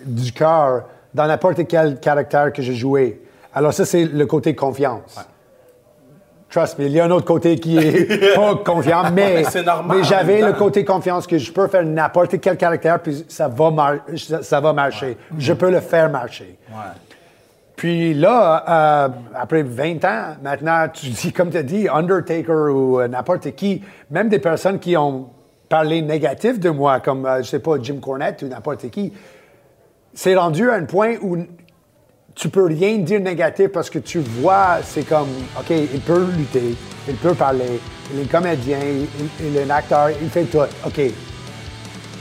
du 0.05 0.31
cœur 0.31 0.83
dans 1.13 1.25
n'importe 1.25 1.67
quel 1.67 1.99
caractère 1.99 2.53
que 2.53 2.61
je 2.61 2.73
jouais. 2.73 3.19
Alors 3.53 3.73
ça, 3.73 3.85
c'est 3.85 4.05
le 4.05 4.25
côté 4.25 4.53
confiance. 4.53 5.19
Trust 6.49 6.79
me, 6.79 6.85
il 6.87 6.93
y 6.93 6.99
a 6.99 7.05
un 7.05 7.11
autre 7.11 7.25
côté 7.25 7.59
qui 7.59 7.77
est 7.77 8.33
pas 8.35 8.55
confiant, 8.65 9.03
mais, 9.13 9.43
j'avais 10.03 10.41
le 10.41 10.53
côté 10.53 10.83
confiance 10.83 11.27
que 11.27 11.37
je 11.37 11.51
peux 11.51 11.67
faire 11.67 11.83
n'importe 11.85 12.39
quel 12.41 12.57
caractère, 12.57 12.99
puis 12.99 13.23
ça 13.27 13.47
va, 13.47 13.69
mar- 13.69 13.97
ça, 14.15 14.41
ça 14.41 14.59
va 14.59 14.73
marcher. 14.73 15.15
Je 15.37 15.53
peux 15.53 15.69
le 15.69 15.79
faire 15.79 16.09
marcher. 16.09 16.57
Puis 17.75 18.13
là, 18.13 19.05
euh, 19.07 19.09
après 19.35 19.63
20 19.63 20.03
ans, 20.05 20.23
maintenant, 20.41 20.87
tu 20.91 21.07
dis, 21.09 21.31
comme 21.31 21.49
tu 21.51 21.57
as 21.57 21.63
dit, 21.63 21.87
Undertaker 21.87 22.51
ou 22.73 22.99
euh, 22.99 23.07
n'importe 23.07 23.51
qui, 23.51 23.83
même 24.09 24.27
des 24.27 24.39
personnes 24.39 24.79
qui 24.79 24.97
ont 24.97 25.29
parlé 25.69 26.01
négatif 26.01 26.59
de 26.59 26.71
moi, 26.71 26.99
comme, 26.99 27.25
euh, 27.25 27.37
je 27.43 27.47
sais 27.47 27.59
pas, 27.59 27.75
Jim 27.81 27.99
Cornette 28.01 28.41
ou 28.41 28.47
n'importe 28.47 28.89
qui, 28.89 29.13
c'est 30.13 30.35
rendu 30.35 30.69
à 30.69 30.73
un 30.73 30.85
point 30.85 31.13
où 31.21 31.37
tu 32.39 32.47
peux 32.47 32.65
rien 32.65 32.97
dire 32.99 33.19
négatif 33.19 33.67
parce 33.67 33.89
que 33.89 33.99
tu 33.99 34.19
vois, 34.19 34.77
c'est 34.83 35.03
comme, 35.03 35.27
OK, 35.59 35.69
il 35.71 35.99
peut 35.99 36.25
lutter, 36.37 36.73
il 37.07 37.15
peut 37.15 37.33
parler, 37.33 37.81
il 38.13 38.21
est 38.21 38.31
comédien, 38.31 38.77
il, 38.81 39.45
il 39.45 39.57
est 39.57 39.63
un 39.63 39.69
acteur, 39.71 40.09
il 40.21 40.29
fait 40.29 40.45
tout. 40.45 40.59
OK. 40.85 41.01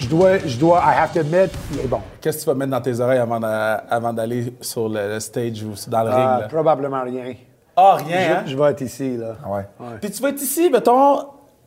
Je 0.00 0.09
dois, 0.09 0.38
je 0.38 0.57
dois, 0.57 0.78
I 0.85 0.94
have 0.98 1.12
to 1.12 1.20
admit, 1.20 1.50
il 1.72 1.81
est 1.81 1.87
bon. 1.87 2.00
Qu'est-ce 2.20 2.38
que 2.38 2.42
tu 2.42 2.48
vas 2.48 2.54
mettre 2.54 2.70
dans 2.72 2.81
tes 2.81 2.98
oreilles 3.00 3.18
avant 3.18 3.38
d'a- 3.38 3.85
avant 3.90 4.12
d'aller 4.12 4.52
sur 4.61 4.88
le, 4.88 5.09
le 5.14 5.20
stage 5.20 5.62
ou 5.62 5.72
dans 5.88 6.02
le 6.02 6.09
Euh, 6.11 6.14
ring? 6.16 6.40
là? 6.40 6.48
probablement 6.48 7.02
rien. 7.04 7.35
Ah, 7.76 7.98
Je, 8.00 8.04
rien, 8.07 8.18
hein? 8.38 8.42
je 8.46 8.57
vais 8.57 8.70
être 8.72 8.81
ici, 8.83 9.16
là. 9.16 9.37
Ouais. 9.46 9.66
Puis 10.00 10.11
tu 10.11 10.20
vas 10.22 10.31
être 10.31 10.42
ici, 10.42 10.68
mettons, 10.68 11.18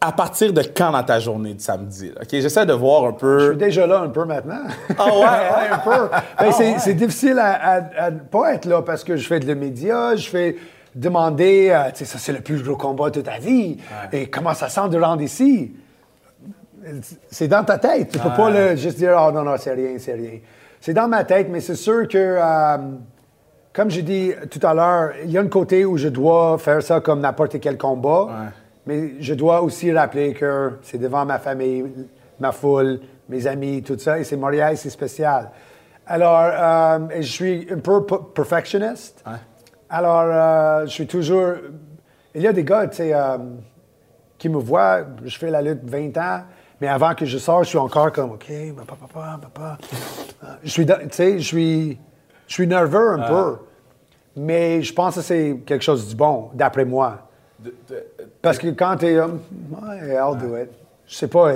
à 0.04 0.12
partir 0.12 0.52
de 0.52 0.62
quand 0.76 0.92
dans 0.92 1.04
ta 1.04 1.20
journée 1.20 1.54
de 1.54 1.62
samedi? 1.62 2.08
là? 2.10 2.22
OK, 2.24 2.28
j'essaie 2.32 2.66
de 2.66 2.74
voir 2.74 3.06
un 3.06 3.12
Je 3.12 3.16
peu... 3.18 3.48
suis 3.50 3.58
déjà 3.58 3.86
là 3.86 4.00
un 4.00 4.10
peu 4.10 4.26
maintenant. 4.26 4.64
Ah 4.98 5.06
ouais, 5.06 5.24
hein? 5.24 5.68
un 5.74 5.78
peu. 5.78 6.10
Ben, 6.40 6.52
c'est, 6.52 6.80
c'est 6.80 6.94
difficile 6.96 7.38
à, 7.40 7.52
à- 7.54 8.06
à 8.06 8.12
ne 8.12 8.20
pas 8.20 8.54
être 8.56 8.66
là 8.66 8.82
parce 8.82 9.04
que 9.04 9.16
je 9.16 9.28
fais 9.28 9.40
de 9.40 9.46
le 9.46 9.54
média, 9.56 10.16
je 10.16 10.28
fais 10.28 10.56
demander, 10.96 11.70
euh, 11.70 11.90
tu 11.92 12.00
sais, 12.00 12.06
ça 12.06 12.18
c'est 12.18 12.34
le 12.34 12.42
plus 12.42 12.64
gros 12.64 12.76
combat 12.76 13.10
de 13.12 13.22
ta 13.22 13.38
vie. 13.38 13.78
Et 14.12 14.28
comment 14.30 14.54
ça 14.56 14.70
sent 14.70 14.90
de 14.90 15.00
rendre 15.00 15.22
ici? 15.22 15.72
C'est 17.30 17.48
dans 17.48 17.64
ta 17.64 17.78
tête. 17.78 18.10
Tu 18.12 18.20
peux 18.20 18.30
pas 18.30 18.50
le, 18.50 18.76
juste 18.76 18.98
dire, 18.98 19.16
oh 19.16 19.32
non, 19.32 19.44
non, 19.44 19.54
c'est 19.58 19.74
rien, 19.74 19.92
c'est 20.00 20.14
rien. 20.14 20.40
C'est 20.80 20.94
dans 20.96 21.08
ma 21.08 21.24
tête, 21.24 21.48
mais 21.50 21.60
c'est 21.60 21.76
sûr 21.76 22.08
que, 22.08 22.18
euh, 22.18 22.78
comme 23.72 23.92
j'ai 23.92 24.02
dit 24.02 24.34
tout 24.50 24.60
à 24.66 24.74
l'heure, 24.74 25.12
il 25.24 25.30
y 25.30 25.38
a 25.38 25.42
un 25.42 25.48
côté 25.48 25.86
où 25.86 25.96
je 25.96 26.08
dois 26.08 26.58
faire 26.58 26.82
ça 26.82 27.00
comme 27.00 27.20
n'importe 27.20 27.60
quel 27.60 27.78
combat. 27.78 28.28
Mais 28.86 29.22
je 29.22 29.34
dois 29.34 29.62
aussi 29.62 29.92
rappeler 29.92 30.34
que 30.34 30.80
c'est 30.82 30.98
devant 30.98 31.26
ma 31.26 31.40
famille, 31.40 31.86
ma 32.40 32.52
foule, 32.52 33.00
mes 33.30 33.46
amis, 33.48 33.84
tout 33.84 33.98
ça. 33.98 34.20
Et 34.20 34.24
c'est 34.24 34.38
Montréal, 34.38 34.78
c'est 34.78 34.90
spécial. 34.90 35.52
Alors, 36.06 36.40
euh, 36.42 37.08
je 37.18 37.32
suis 37.32 37.68
un 37.72 37.78
peu 37.78 38.06
perfectionniste. 38.06 39.24
Alors, 39.90 40.24
euh, 40.26 40.86
je 40.86 40.92
suis 40.92 41.08
toujours. 41.08 41.54
Il 42.34 42.42
y 42.42 42.48
a 42.48 42.54
des 42.54 42.64
gars, 42.64 42.88
tu 42.88 42.98
sais, 42.98 43.14
euh, 43.14 43.38
qui 44.38 44.50
me 44.50 44.58
voient, 44.58 45.02
je 45.24 45.38
fais 45.38 45.52
la 45.52 45.62
lutte 45.62 45.84
20 45.84 46.18
ans, 46.18 46.44
mais 46.80 46.88
avant 46.88 47.14
que 47.14 47.26
je 47.26 47.38
sorte, 47.38 47.66
je 47.66 47.70
suis 47.70 47.78
encore 47.78 48.12
comme, 48.12 48.32
OK, 48.32 48.52
papa, 48.76 48.96
papa, 49.00 49.40
papa. 49.42 49.78
Je 50.64 50.70
suis, 50.70 50.86
tu 50.86 50.94
sais, 51.12 51.40
je 51.40 51.46
suis, 51.46 52.00
je 52.48 52.54
suis 52.54 52.68
nerveux 52.68 53.20
un 53.20 53.28
peu. 53.28 53.58
Mais 54.36 54.82
je 54.82 54.94
pense 54.94 55.16
que 55.16 55.22
c'est 55.22 55.62
quelque 55.66 55.84
chose 55.84 56.10
de 56.10 56.16
bon, 56.16 56.50
d'après 56.54 56.86
moi. 56.86 57.28
Parce 58.42 58.58
que 58.58 58.68
quand 58.70 58.98
tu 58.98 59.06
es, 59.08 59.20
ouais, 59.20 60.16
I'll 60.16 60.38
do 60.38 60.58
it. 60.58 60.70
Je 61.06 61.16
sais 61.16 61.28
pas, 61.28 61.52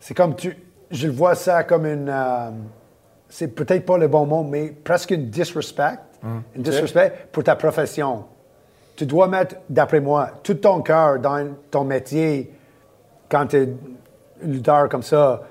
c'est 0.00 0.14
comme 0.14 0.34
tu. 0.36 0.56
Je 0.90 1.06
le 1.08 1.12
vois 1.12 1.34
ça 1.34 1.64
comme 1.64 1.86
une. 1.86 2.08
euh, 2.08 2.50
c'est 3.28 3.48
peut-être 3.48 3.84
pas 3.84 3.98
le 3.98 4.06
bon 4.06 4.26
mot, 4.26 4.44
mais 4.44 4.68
presque 4.68 5.10
une 5.10 5.28
disrespect. 5.28 5.98
Une 6.54 6.62
disrespect 6.62 7.28
pour 7.32 7.42
ta 7.44 7.56
profession. 7.56 8.24
Tu 8.96 9.04
dois 9.06 9.26
mettre, 9.28 9.56
d'après 9.68 10.00
moi, 10.00 10.30
tout 10.42 10.54
ton 10.54 10.80
cœur 10.80 11.18
dans 11.18 11.48
ton 11.70 11.84
métier 11.84 12.50
quand 13.28 13.48
tu 13.48 13.56
es 13.56 13.62
un 14.42 14.46
lutteur 14.46 14.88
comme 14.88 15.02
ça. 15.02 15.42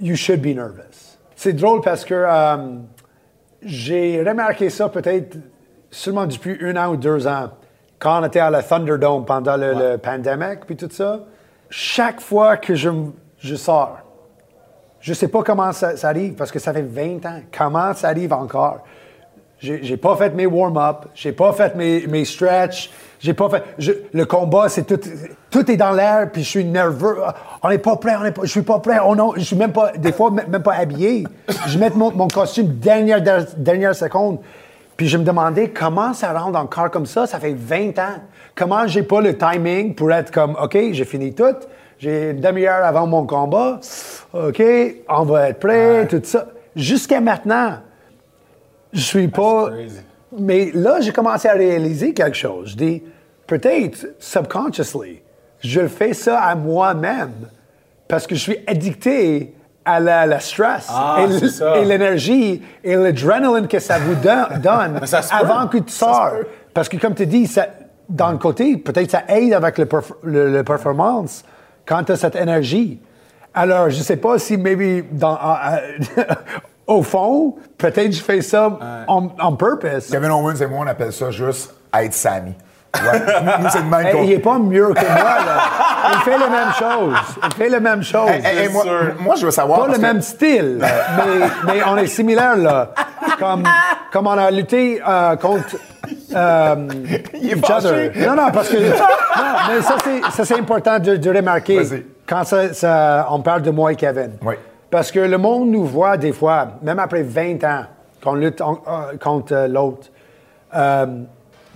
You 0.00 0.16
should 0.16 0.42
be 0.42 0.54
nervous. 0.54 1.16
C'est 1.36 1.52
drôle 1.52 1.80
parce 1.80 2.04
que 2.04 2.14
euh, 2.14 2.56
j'ai 3.62 4.22
remarqué 4.22 4.68
ça 4.70 4.88
peut-être 4.88 5.36
seulement 5.90 6.26
depuis 6.26 6.58
un 6.60 6.76
an 6.76 6.92
ou 6.92 6.96
deux 6.96 7.26
ans, 7.26 7.50
quand 8.02 8.20
on 8.20 8.26
était 8.26 8.40
à 8.40 8.50
la 8.50 8.62
Thunderdome 8.64 9.24
pendant 9.24 9.56
le, 9.56 9.72
le 9.74 9.96
pandemic 9.98 10.66
puis 10.66 10.76
tout 10.76 10.88
ça. 10.90 11.20
Chaque 11.70 12.20
fois 12.20 12.56
que 12.56 12.74
je, 12.74 12.90
je 13.38 13.54
sors, 13.54 13.98
je 15.00 15.14
sais 15.14 15.28
pas 15.28 15.42
comment 15.44 15.70
ça, 15.72 15.96
ça 15.96 16.08
arrive 16.08 16.34
parce 16.34 16.50
que 16.50 16.58
ça 16.58 16.72
fait 16.72 16.82
20 16.82 17.24
ans. 17.26 17.40
Comment 17.56 17.94
ça 17.94 18.08
arrive 18.08 18.32
encore? 18.32 18.80
J'ai 19.60 19.96
pas 19.96 20.16
fait 20.16 20.34
mes 20.34 20.44
warm-up, 20.46 21.06
j'ai 21.14 21.30
pas 21.30 21.52
fait 21.52 21.76
mes, 21.76 22.04
mes 22.08 22.24
stretch, 22.24 22.90
j'ai 23.20 23.32
pas 23.32 23.48
fait. 23.48 23.62
je- 23.78 23.92
le 24.12 24.24
combat, 24.24 24.68
c'est 24.68 24.82
tout, 24.82 24.98
tout 25.52 25.70
est 25.70 25.76
dans 25.76 25.92
l'air, 25.92 26.32
puis 26.32 26.42
je 26.42 26.48
suis 26.48 26.64
nerveux. 26.64 27.18
On 27.62 27.68
n'est 27.68 27.78
pas 27.78 27.94
prêt, 27.94 28.16
on 28.20 28.24
est 28.24 28.32
pas, 28.32 28.42
je 28.42 28.48
suis 28.50 28.62
pas 28.62 28.80
prêt. 28.80 28.98
Oh 29.06 29.14
non, 29.14 29.34
je 29.36 29.42
suis 29.42 29.54
même 29.54 29.70
pas, 29.70 29.92
des 29.92 30.10
fois 30.10 30.32
même 30.32 30.62
pas 30.64 30.74
habillé. 30.74 31.24
Je 31.68 31.78
mets 31.78 31.90
mon, 31.90 32.10
mon 32.10 32.26
costume 32.26 32.66
dernière 32.80 33.22
dernière 33.56 33.94
seconde. 33.94 34.40
Puis 35.02 35.08
je 35.08 35.18
me 35.18 35.24
demandais 35.24 35.70
comment 35.70 36.14
ça 36.14 36.32
rentre 36.32 36.56
encore 36.56 36.88
comme 36.92 37.06
ça. 37.06 37.26
Ça 37.26 37.40
fait 37.40 37.54
20 37.54 37.98
ans. 37.98 38.20
Comment 38.54 38.86
j'ai 38.86 39.02
pas 39.02 39.20
le 39.20 39.36
timing 39.36 39.96
pour 39.96 40.12
être 40.12 40.30
comme, 40.30 40.56
OK, 40.62 40.78
j'ai 40.92 41.04
fini 41.04 41.34
tout. 41.34 41.56
J'ai 41.98 42.30
une 42.30 42.40
demi-heure 42.40 42.84
avant 42.84 43.08
mon 43.08 43.26
combat. 43.26 43.80
OK, 44.32 44.62
on 45.08 45.24
va 45.24 45.48
être 45.48 45.58
prêt, 45.58 46.06
tout 46.06 46.20
ça. 46.22 46.46
Jusqu'à 46.76 47.20
maintenant, 47.20 47.78
je 48.92 49.00
suis 49.00 49.26
pas. 49.26 49.70
crazy. 49.70 50.02
mais 50.38 50.70
là, 50.72 51.00
j'ai 51.00 51.10
commencé 51.10 51.48
à 51.48 51.54
réaliser 51.54 52.14
quelque 52.14 52.36
chose. 52.36 52.70
Je 52.70 52.76
dis, 52.76 53.02
peut-être, 53.48 54.06
subconsciously, 54.20 55.20
je 55.58 55.88
fais 55.88 56.14
ça 56.14 56.42
à 56.42 56.54
moi-même 56.54 57.48
parce 58.06 58.24
que 58.24 58.36
je 58.36 58.40
suis 58.40 58.58
addicté 58.68 59.52
à 59.84 59.98
la, 60.00 60.26
la 60.26 60.38
stress 60.40 60.86
Ah, 60.90 61.18
et 61.76 61.84
l'énergie 61.84 62.62
et 62.84 62.94
l'adrénaline 62.96 63.66
que 63.66 63.78
ça 63.78 63.98
vous 63.98 64.14
don- 64.14 64.46
donne 64.62 65.04
ça 65.06 65.20
avant 65.30 65.66
que 65.68 65.78
tu 65.78 65.92
sors. 65.92 66.30
Parce 66.72 66.88
que 66.88 66.96
comme 66.96 67.14
tu 67.14 67.26
dis, 67.26 67.46
ça, 67.46 67.66
dans 68.08 68.30
le 68.30 68.38
côté, 68.38 68.76
peut-être 68.76 69.10
ça 69.10 69.22
aide 69.28 69.52
avec 69.54 69.78
le, 69.78 69.86
perf- 69.86 70.14
le- 70.22 70.50
le 70.52 70.62
performance 70.64 71.44
quand 71.86 72.04
tu 72.04 72.12
as 72.12 72.16
cette 72.16 72.36
énergie. 72.36 73.00
Alors, 73.54 73.90
je 73.90 73.96
sais 74.02 74.16
pas 74.16 74.38
si 74.38 74.56
maybe 74.56 75.04
dans, 75.12 75.36
au 76.86 77.02
fond, 77.02 77.56
peut-être 77.78 78.12
je 78.12 78.22
fais 78.22 78.40
ça 78.42 78.78
on, 79.08 79.30
on 79.42 79.56
purpose. 79.56 80.08
Kevin 80.10 80.30
Owens 80.30 80.56
et 80.60 80.66
moi, 80.66 80.80
on 80.84 80.86
appelle 80.88 81.12
ça 81.12 81.30
juste 81.30 81.74
être 81.94 82.14
Sammy. 82.14 82.54
Ouais. 82.94 83.20
Nous, 83.60 83.68
c'est 83.70 83.82
de 83.82 83.88
même 83.88 84.06
Hey, 84.06 84.24
il 84.26 84.32
est 84.32 84.38
pas 84.38 84.58
mieux 84.58 84.88
que 84.92 85.00
moi, 85.00 85.16
là. 85.46 86.10
Il 86.12 86.18
fait 86.20 86.38
la 86.38 86.48
même 86.48 86.72
chose. 86.78 87.14
Il 87.44 87.54
fait 87.54 87.68
la 87.70 87.80
même 87.80 88.02
chose. 88.02 88.28
Hey, 88.28 88.42
hey, 88.44 88.58
hey, 88.66 88.68
moi, 89.18 89.34
je 89.36 89.46
veux 89.46 89.50
savoir. 89.50 89.80
pas 89.80 89.86
le 89.88 89.94
que- 89.94 90.00
même 90.00 90.20
style, 90.20 90.78
mais, 90.80 91.46
mais 91.66 91.82
on 91.86 91.96
est 91.96 92.06
similaires, 92.06 92.56
là. 92.56 92.90
Comme, 93.38 93.62
comme 94.12 94.26
on 94.26 94.32
a 94.38 94.50
lutté 94.50 95.00
euh, 95.06 95.36
contre 95.36 95.76
euh, 96.36 96.74
Il 97.34 97.50
est 97.52 97.56
each 97.56 97.64
fâché. 97.66 97.86
other. 97.88 98.10
Non, 98.28 98.34
non, 98.42 98.50
parce 98.52 98.68
que... 98.68 98.76
Non, 98.76 98.92
mais 99.68 99.80
ça, 100.30 100.44
c'est, 100.44 100.58
important 100.58 100.98
de, 100.98 101.16
de 101.16 101.30
remarquer 101.34 101.80
Vas-y. 101.82 102.04
quand 102.28 102.44
ça, 102.44 102.74
ça- 102.74 103.26
on 103.30 103.40
parle 103.40 103.62
de 103.62 103.70
moi 103.70 103.92
et 103.92 103.96
Kevin. 103.96 104.32
Oui. 104.44 104.54
Parce 104.90 105.10
que 105.10 105.20
le 105.20 105.38
monde 105.38 105.70
nous 105.70 105.84
voit 105.86 106.18
des 106.18 106.32
fois, 106.32 106.68
même 106.82 106.98
après 106.98 107.22
20 107.22 107.64
ans, 107.64 107.84
qu'on 108.22 108.34
lutte 108.34 108.60
en- 108.60 108.82
euh, 108.86 109.16
contre 109.18 109.54
euh, 109.54 109.66
l'autre. 109.68 110.08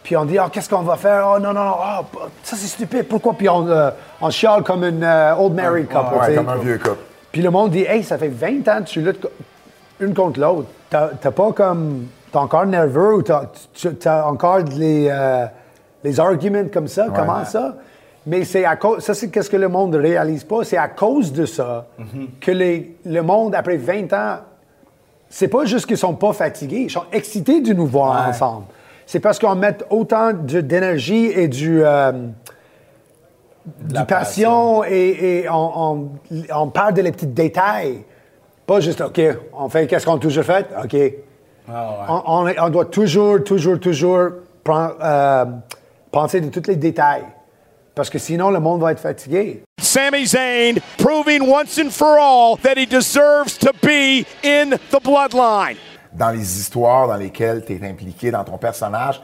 Puis 0.06 0.16
on 0.16 0.24
dit, 0.24 0.38
oh, 0.38 0.44
qu'est-ce 0.52 0.68
qu'on 0.70 0.82
va 0.82 0.94
faire? 0.94 1.26
Oh 1.34 1.40
non, 1.40 1.52
non, 1.52 1.64
non, 1.64 1.74
oh, 1.80 2.18
ça 2.44 2.54
c'est 2.54 2.68
stupide, 2.68 3.08
pourquoi? 3.08 3.32
Puis 3.32 3.48
on, 3.48 3.66
euh, 3.66 3.90
on 4.20 4.30
chiale 4.30 4.62
comme 4.62 4.84
une 4.84 5.02
euh, 5.02 5.34
old 5.34 5.52
married 5.54 5.88
couple. 5.88 6.14
Ouais, 6.20 6.32
comme 6.36 6.48
un 6.48 6.58
vieux 6.58 6.78
couple. 6.78 6.98
Puis 7.32 7.42
le 7.42 7.50
monde 7.50 7.72
dit, 7.72 7.82
hey, 7.82 8.04
ça 8.04 8.16
fait 8.16 8.28
20 8.28 8.68
ans 8.68 8.78
que 8.84 8.88
tu 8.88 9.00
luttes 9.00 9.26
une 9.98 10.14
contre 10.14 10.38
l'autre. 10.38 10.68
T'as 10.88 11.08
t'as 11.20 11.32
pas 11.32 11.50
comme. 11.50 12.06
T'es 12.30 12.38
encore 12.38 12.66
nerveux 12.66 13.14
ou 13.16 13.22
t'as 13.22 13.46
tu- 13.74 13.88
as 14.08 14.28
encore 14.28 14.58
les, 14.76 15.08
euh, 15.10 15.46
les 16.04 16.20
arguments 16.20 16.68
comme 16.72 16.86
ça? 16.86 17.08
Comment 17.12 17.44
ça? 17.44 17.74
Mais 18.28 18.44
c'est 18.44 18.64
à 18.64 18.76
cause. 18.76 19.00
Ça, 19.02 19.12
c'est 19.12 19.28
qu'est-ce 19.28 19.50
que 19.50 19.56
le 19.56 19.68
monde 19.68 19.90
ne 19.96 19.98
réalise 20.00 20.44
pas. 20.44 20.62
C'est 20.62 20.76
à 20.76 20.86
cause 20.86 21.32
de 21.32 21.46
ça 21.46 21.86
que 22.40 22.52
les, 22.52 22.94
le 23.04 23.22
monde, 23.22 23.56
après 23.56 23.76
20 23.76 24.12
ans, 24.12 24.36
c'est 25.28 25.48
pas 25.48 25.64
juste 25.64 25.86
qu'ils 25.86 25.98
sont 25.98 26.14
pas 26.14 26.32
fatigués, 26.32 26.82
ils 26.82 26.90
sont 26.92 27.06
excités 27.10 27.60
de 27.60 27.72
nous 27.72 27.86
voir 27.88 28.28
ensemble. 28.28 28.66
C'est 29.06 29.20
parce 29.20 29.38
qu'on 29.38 29.54
met 29.54 29.76
autant 29.90 30.32
d'énergie 30.32 31.26
et 31.26 31.48
du. 31.48 31.82
euh, 31.84 32.12
du 33.82 34.04
passion 34.06 34.84
et, 34.84 35.42
et 35.42 35.48
on, 35.48 35.72
on- 35.94 36.10
on 36.54 36.68
parle 36.68 36.94
de 36.94 37.02
les 37.02 37.12
petits 37.12 37.26
détails. 37.26 38.04
Pas 38.66 38.80
juste, 38.80 39.00
OK, 39.00 39.20
on 39.52 39.68
fait 39.68 39.86
qu'est-ce 39.86 40.04
qu'on 40.06 40.16
a 40.16 40.20
toujours 40.20 40.44
fait? 40.44 40.66
OK. 40.84 40.96
Ah, 41.68 41.90
ouais. 41.90 42.06
On, 42.08 42.22
on 42.26 42.46
est- 42.48 42.60
on 42.60 42.68
doit 42.68 42.84
toujours, 42.86 43.42
toujours, 43.42 43.78
toujours 43.80 44.28
prendre, 44.62 44.94
euh, 45.02 45.44
penser 46.12 46.40
de 46.40 46.48
tous 46.48 46.68
les 46.68 46.76
détails. 46.76 47.24
Parce 47.94 48.10
que 48.10 48.18
sinon, 48.18 48.50
le 48.50 48.60
monde 48.60 48.80
va 48.82 48.92
être 48.92 49.00
fatigué. 49.00 49.62
Sami 49.80 50.26
Zayn 50.26 50.74
proving 50.98 51.42
once 51.48 51.78
and 51.78 51.90
for 51.90 52.18
all 52.20 52.56
that 52.62 52.74
he 52.76 52.86
deserves 52.86 53.56
to 53.58 53.70
be 53.82 54.24
in 54.44 54.70
the 54.90 55.00
bloodline. 55.02 55.76
Dans 56.16 56.30
les 56.30 56.58
histoires 56.58 57.08
dans 57.08 57.16
lesquelles 57.16 57.64
tu 57.64 57.74
es 57.74 57.88
impliqué 57.88 58.30
dans 58.30 58.44
ton 58.44 58.56
personnage, 58.58 59.20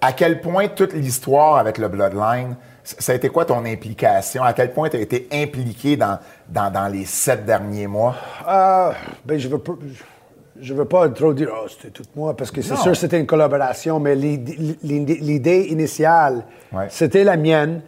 à 0.00 0.12
quel 0.12 0.40
point 0.40 0.68
toute 0.68 0.92
l'histoire 0.92 1.56
avec 1.56 1.78
le 1.78 1.88
Bloodline, 1.88 2.56
ça 2.84 3.12
a 3.12 3.14
été 3.16 3.28
quoi 3.30 3.44
ton 3.44 3.64
implication? 3.64 4.44
À 4.44 4.52
quel 4.52 4.72
point 4.72 4.88
tu 4.88 4.96
as 4.96 5.00
été 5.00 5.26
impliqué 5.32 5.96
dans, 5.96 6.18
dans, 6.48 6.70
dans 6.72 6.86
les 6.88 7.04
sept 7.04 7.44
derniers 7.44 7.86
mois? 7.88 8.14
Euh, 8.48 8.92
ben, 9.24 9.38
je 9.38 9.48
veux 9.48 9.58
pas, 9.58 9.72
je 10.60 10.72
veux 10.74 10.84
pas 10.84 11.08
trop 11.08 11.34
dire, 11.34 11.50
oh, 11.52 11.66
c'était 11.68 11.90
tout 11.90 12.04
moi, 12.14 12.36
parce 12.36 12.50
que 12.52 12.62
c'est 12.62 12.76
sûr 12.76 12.92
que 12.92 12.96
c'était 12.96 13.18
une 13.18 13.26
collaboration, 13.26 13.98
mais 13.98 14.14
l'idée 14.14 15.66
initiale, 15.70 16.44
Ouais. 16.72 16.86
c'était 16.90 17.24
la 17.24 17.36
mienne. 17.36 17.82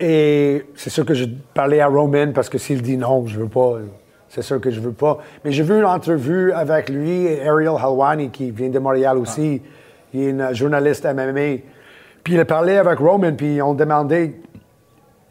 Et 0.00 0.66
c'est 0.74 0.90
sûr 0.90 1.06
que 1.06 1.14
je 1.14 1.24
parlais 1.54 1.80
à 1.80 1.86
Roman 1.86 2.32
parce 2.34 2.48
que 2.48 2.58
s'il 2.58 2.82
dit 2.82 2.96
non, 2.96 3.26
je 3.26 3.38
veux 3.38 3.48
pas, 3.48 3.76
c'est 4.34 4.42
sûr 4.42 4.60
que 4.60 4.70
je 4.70 4.80
veux 4.80 4.92
pas. 4.92 5.18
Mais 5.44 5.52
j'ai 5.52 5.62
vu 5.62 5.78
une 5.78 5.84
entrevue 5.84 6.52
avec 6.52 6.88
lui 6.88 7.26
et 7.26 7.46
Ariel 7.46 7.74
Halwani 7.80 8.30
qui 8.30 8.50
vient 8.50 8.68
de 8.68 8.78
Montréal 8.80 9.16
aussi. 9.16 9.62
Il 10.12 10.20
est 10.20 10.30
une 10.30 10.52
journaliste 10.52 11.04
MMA. 11.04 11.58
Puis 12.24 12.34
il 12.34 12.40
a 12.40 12.44
parlé 12.44 12.76
avec 12.76 12.98
Roman, 12.98 13.32
puis 13.36 13.62
on 13.62 13.74
demandait 13.74 14.34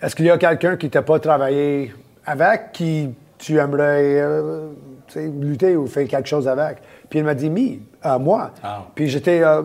est-ce 0.01 0.15
qu'il 0.15 0.25
y 0.25 0.29
a 0.29 0.37
quelqu'un 0.37 0.77
qui 0.77 0.89
t'a 0.89 1.01
pas 1.01 1.19
travaillé 1.19 1.93
avec, 2.25 2.71
qui 2.71 3.09
tu 3.37 3.57
aimerais 3.57 4.21
euh, 4.21 4.69
lutter 5.15 5.75
ou 5.75 5.87
faire 5.87 6.07
quelque 6.07 6.27
chose 6.27 6.47
avec? 6.47 6.77
Puis 7.09 7.19
il 7.19 7.25
m'a 7.25 7.33
dit, 7.33 7.49
mi, 7.49 7.81
euh, 8.05 8.19
moi. 8.19 8.51
Ah. 8.63 8.85
Puis 8.95 9.09
j'étais 9.09 9.41
euh, 9.43 9.61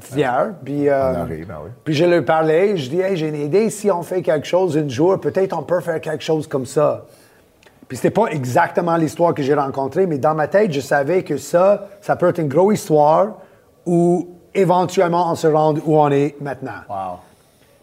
fier. 0.00 0.54
Puis, 0.64 0.88
euh, 0.88 1.12
Honoré, 1.12 1.44
ben 1.46 1.58
oui. 1.64 1.70
puis 1.84 1.94
je 1.94 2.04
lui 2.04 2.22
parlais, 2.22 2.76
je 2.76 2.90
dis, 2.90 3.00
hey, 3.00 3.16
j'ai 3.16 3.28
une 3.28 3.36
idée, 3.36 3.70
si 3.70 3.90
on 3.90 4.02
fait 4.02 4.22
quelque 4.22 4.46
chose 4.46 4.76
un 4.76 4.88
jour, 4.88 5.20
peut-être 5.20 5.56
on 5.56 5.62
peut 5.62 5.80
faire 5.80 6.00
quelque 6.00 6.24
chose 6.24 6.46
comme 6.46 6.66
ça. 6.66 7.04
Puis 7.94 7.98
c'était 7.98 8.10
pas 8.10 8.26
exactement 8.32 8.96
l'histoire 8.96 9.34
que 9.34 9.42
j'ai 9.44 9.54
rencontrée, 9.54 10.08
mais 10.08 10.18
dans 10.18 10.34
ma 10.34 10.48
tête, 10.48 10.72
je 10.72 10.80
savais 10.80 11.22
que 11.22 11.36
ça, 11.36 11.86
ça 12.00 12.16
peut 12.16 12.26
être 12.30 12.40
une 12.40 12.48
grosse 12.48 12.80
histoire 12.80 13.36
où 13.86 14.30
éventuellement 14.52 15.30
on 15.30 15.36
se 15.36 15.46
rend 15.46 15.74
où 15.76 15.96
on 15.96 16.10
est 16.10 16.34
maintenant. 16.40 16.72
Wow. 16.90 17.18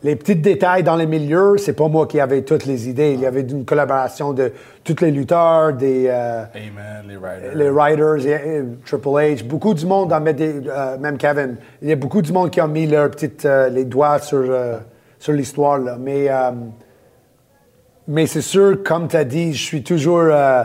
Les 0.03 0.17
petits 0.17 0.35
détails 0.35 0.83
dans 0.83 0.97
les 0.97 1.05
milieux, 1.05 1.55
c'est 1.59 1.71
pas 1.71 1.87
moi 1.87 2.07
qui 2.07 2.19
avais 2.19 2.41
toutes 2.41 2.65
les 2.65 2.89
idées. 2.89 3.13
Il 3.13 3.21
y 3.21 3.25
avait 3.25 3.39
une 3.39 3.63
collaboration 3.63 4.33
de 4.33 4.51
tous 4.83 4.99
les 4.99 5.11
lutteurs, 5.11 5.71
des 5.71 6.07
euh, 6.09 6.43
Amen, 6.55 7.05
les 7.07 7.15
riders. 7.15 7.55
les 7.55 7.69
writers, 7.69 8.25
et, 8.27 8.57
et 8.57 8.63
Triple 8.85 9.07
H, 9.07 9.43
beaucoup 9.47 9.73
du 9.73 9.85
monde, 9.85 10.13
des- 10.35 10.61
euh, 10.67 10.97
même 10.97 11.17
Kevin. 11.17 11.55
Il 11.81 11.87
y 11.87 11.93
a 11.93 11.95
beaucoup 11.95 12.21
du 12.21 12.33
monde 12.33 12.49
qui 12.49 12.59
ont 12.59 12.67
mis 12.67 12.85
leurs 12.85 13.11
petites 13.11 13.45
euh, 13.45 13.69
les 13.69 13.85
doigts 13.85 14.19
sur 14.19 14.39
euh, 14.43 14.75
sur 15.19 15.31
l'histoire 15.31 15.77
là. 15.77 15.95
Mais 15.97 16.27
mais 18.11 18.27
c'est 18.27 18.41
sûr, 18.41 18.83
comme 18.83 19.07
tu 19.07 19.15
as 19.15 19.23
dit, 19.23 19.53
je 19.53 19.63
suis 19.63 19.83
toujours 19.83 20.23
euh, 20.23 20.63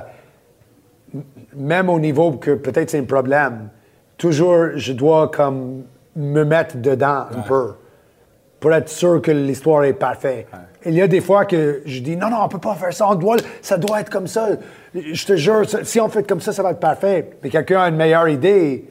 même 1.55 1.89
au 1.89 2.01
niveau 2.01 2.33
que 2.33 2.51
peut-être 2.51 2.91
c'est 2.91 2.99
un 2.99 3.05
problème. 3.05 3.69
Toujours, 4.19 4.71
je 4.75 4.93
dois 4.93 5.31
comme 5.31 5.85
me 6.17 6.43
mettre 6.43 6.77
dedans 6.79 7.27
un 7.31 7.43
peu 7.43 7.75
pour 8.59 8.73
être 8.73 8.89
sûr 8.89 9.23
que 9.23 9.31
l'histoire 9.31 9.85
est 9.85 9.93
parfaite. 9.93 10.49
Il 10.85 10.95
y 10.95 11.03
a 11.03 11.07
des 11.07 11.21
fois 11.21 11.45
que 11.45 11.83
je 11.87 12.01
dis 12.01 12.17
non, 12.17 12.31
non, 12.31 12.39
on 12.43 12.49
peut 12.49 12.59
pas 12.59 12.75
faire 12.75 12.93
ça, 12.93 13.09
on 13.09 13.15
doit, 13.15 13.37
ça 13.63 13.79
doit 13.79 14.01
être 14.01 14.11
comme 14.11 14.27
ça. 14.27 14.49
Je 14.93 15.27
te 15.27 15.37
jure, 15.37 15.63
si 15.85 16.01
on 16.01 16.09
fait 16.09 16.27
comme 16.27 16.41
ça, 16.41 16.53
ça 16.53 16.65
va 16.65 16.73
être 16.73 16.81
parfait. 16.81 17.31
Mais 17.45 17.51
quelqu'un 17.51 17.81
a 17.81 17.89
une 17.91 17.97
meilleure 17.97 18.29
idée. 18.29 18.91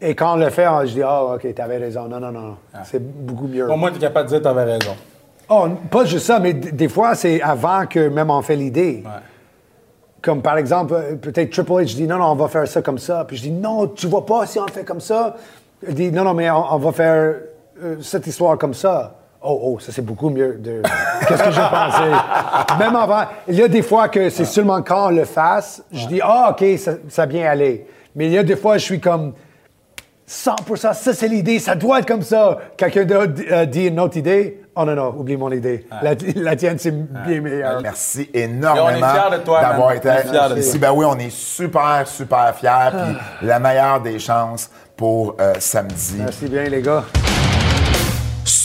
Et 0.00 0.14
quand 0.14 0.34
on 0.34 0.36
le 0.36 0.48
fait, 0.48 0.66
je 0.84 0.92
dis, 0.92 1.02
ah, 1.02 1.34
OK, 1.34 1.54
t'avais 1.54 1.76
raison. 1.76 2.08
Non, 2.08 2.18
non, 2.18 2.32
non. 2.32 2.56
C'est 2.84 3.02
beaucoup 3.02 3.46
mieux. 3.46 3.70
Au 3.70 3.76
moins, 3.76 3.90
tu 3.90 3.98
es 3.98 4.00
capable 4.00 4.30
de 4.30 4.30
dire 4.30 4.38
que 4.38 4.44
tu 4.44 4.58
avais 4.58 4.72
raison. 4.72 4.96
Oh, 5.48 5.68
pas 5.90 6.04
juste 6.04 6.26
ça, 6.26 6.40
mais 6.40 6.54
des 6.54 6.88
fois, 6.88 7.14
c'est 7.14 7.40
avant 7.40 7.86
que 7.86 8.08
même 8.08 8.30
on 8.30 8.42
fait 8.42 8.56
l'idée. 8.56 9.02
Ouais. 9.04 9.10
Comme 10.20 10.42
par 10.42 10.58
exemple, 10.58 10.94
euh, 10.94 11.14
peut-être 11.14 11.50
Triple 11.50 11.72
H 11.72 11.94
dit 11.94 12.06
non, 12.06 12.18
non, 12.18 12.32
on 12.32 12.34
va 12.34 12.48
faire 12.48 12.66
ça 12.66 12.82
comme 12.82 12.98
ça. 12.98 13.24
Puis 13.26 13.36
je 13.36 13.42
dis 13.42 13.52
non, 13.52 13.86
tu 13.86 14.08
vois 14.08 14.26
pas 14.26 14.44
si 14.46 14.58
on 14.58 14.66
fait 14.66 14.84
comme 14.84 15.00
ça. 15.00 15.36
Il 15.86 15.94
dit 15.94 16.10
non, 16.10 16.24
non, 16.24 16.34
mais 16.34 16.50
on, 16.50 16.74
on 16.74 16.78
va 16.78 16.92
faire 16.92 17.34
euh, 17.82 17.96
cette 18.00 18.26
histoire 18.26 18.58
comme 18.58 18.74
ça. 18.74 19.14
Oh, 19.40 19.60
oh, 19.62 19.78
ça 19.78 19.92
c'est 19.92 20.02
beaucoup 20.04 20.30
mieux 20.30 20.54
de. 20.54 20.82
Qu'est-ce 21.28 21.42
que 21.44 21.50
j'ai 21.52 21.60
pensé? 21.60 22.02
Même 22.80 22.96
avant, 22.96 23.22
il 23.46 23.54
y 23.54 23.62
a 23.62 23.68
des 23.68 23.82
fois 23.82 24.08
que 24.08 24.28
c'est 24.30 24.44
seulement 24.44 24.82
quand 24.82 25.08
on 25.08 25.10
le 25.10 25.24
fasse, 25.24 25.84
je 25.92 26.08
dis 26.08 26.20
ah, 26.20 26.48
OK, 26.50 26.66
ça, 26.76 26.92
ça 27.08 27.26
bien 27.26 27.48
aller. 27.48 27.86
Mais 28.16 28.26
il 28.26 28.32
y 28.32 28.38
a 28.38 28.42
des 28.42 28.56
fois, 28.56 28.78
je 28.78 28.84
suis 28.84 28.98
comme 28.98 29.34
100%, 30.28 30.94
ça 30.94 31.14
c'est 31.14 31.28
l'idée, 31.28 31.60
ça 31.60 31.76
doit 31.76 32.00
être 32.00 32.08
comme 32.08 32.22
ça. 32.22 32.58
Quelqu'un 32.76 33.04
d'autre 33.04 33.42
euh, 33.52 33.66
dit 33.66 33.86
une 33.86 34.00
autre 34.00 34.16
idée. 34.16 34.62
Oh 34.78 34.84
non, 34.84 34.94
non, 34.94 35.14
oublie 35.16 35.38
mon 35.38 35.50
idée. 35.50 35.86
La, 36.02 36.12
la 36.36 36.54
tienne, 36.54 36.78
c'est 36.78 36.90
bien 36.90 37.40
meilleur. 37.40 37.80
Merci 37.80 38.28
énormément 38.34 39.06
d'avoir 39.46 39.92
été 39.92 40.10
ici. 40.58 40.78
Ben 40.78 40.92
oui, 40.92 41.06
on 41.08 41.18
est 41.18 41.30
super, 41.30 42.02
super 42.06 42.54
fiers. 42.54 42.90
Puis 42.92 43.46
la 43.48 43.58
meilleure 43.58 44.00
des 44.02 44.18
chances 44.18 44.70
pour 44.94 45.34
euh, 45.40 45.54
samedi. 45.58 46.16
Merci 46.18 46.46
bien, 46.46 46.64
les 46.64 46.82
gars. 46.82 47.04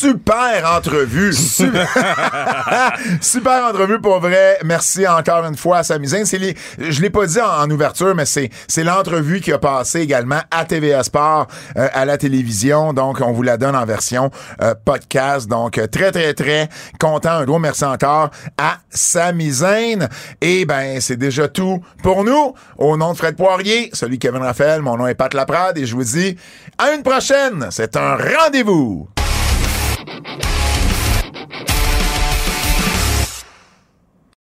Super 0.01 0.65
entrevue. 0.77 1.33
Super, 1.51 1.87
super 3.21 3.65
entrevue 3.65 3.99
pour 3.99 4.19
vrai. 4.19 4.57
Merci 4.63 5.07
encore 5.07 5.45
une 5.45 5.55
fois 5.55 5.79
à 5.79 5.83
Samizane. 5.83 6.25
C'est 6.25 6.39
les, 6.39 6.55
je 6.79 7.01
l'ai 7.01 7.09
pas 7.09 7.25
dit 7.27 7.39
en, 7.39 7.63
en 7.63 7.69
ouverture, 7.69 8.15
mais 8.15 8.25
c'est, 8.25 8.49
c'est 8.67 8.83
l'entrevue 8.83 9.41
qui 9.41 9.51
a 9.51 9.59
passé 9.59 9.99
également 9.99 10.39
à 10.49 10.65
TVA 10.65 11.03
Sport, 11.03 11.47
euh, 11.77 11.87
à 11.93 12.05
la 12.05 12.17
télévision. 12.17 12.93
Donc, 12.93 13.21
on 13.21 13.31
vous 13.31 13.43
la 13.43 13.57
donne 13.57 13.75
en 13.75 13.85
version 13.85 14.31
euh, 14.61 14.73
podcast. 14.73 15.47
Donc, 15.47 15.77
euh, 15.77 15.85
très, 15.87 16.11
très, 16.11 16.33
très 16.33 16.69
content. 16.99 17.31
Un 17.31 17.45
gros 17.45 17.59
merci 17.59 17.85
encore 17.85 18.31
à 18.57 18.77
Samizane. 18.89 20.09
Et 20.41 20.65
ben, 20.65 20.99
c'est 20.99 21.17
déjà 21.17 21.47
tout 21.47 21.79
pour 22.01 22.23
nous. 22.23 22.55
Au 22.77 22.97
nom 22.97 23.11
de 23.11 23.17
Fred 23.17 23.35
Poirier, 23.35 23.91
celui 23.93 24.17
de 24.17 24.21
Kevin 24.21 24.41
Raphaël, 24.41 24.81
mon 24.81 24.97
nom 24.97 25.05
est 25.05 25.15
Pat 25.15 25.33
Laprade 25.33 25.77
et 25.77 25.85
je 25.85 25.95
vous 25.95 26.03
dis 26.03 26.35
à 26.77 26.93
une 26.93 27.03
prochaine. 27.03 27.67
C'est 27.69 27.95
un 27.95 28.15
rendez-vous. 28.15 29.07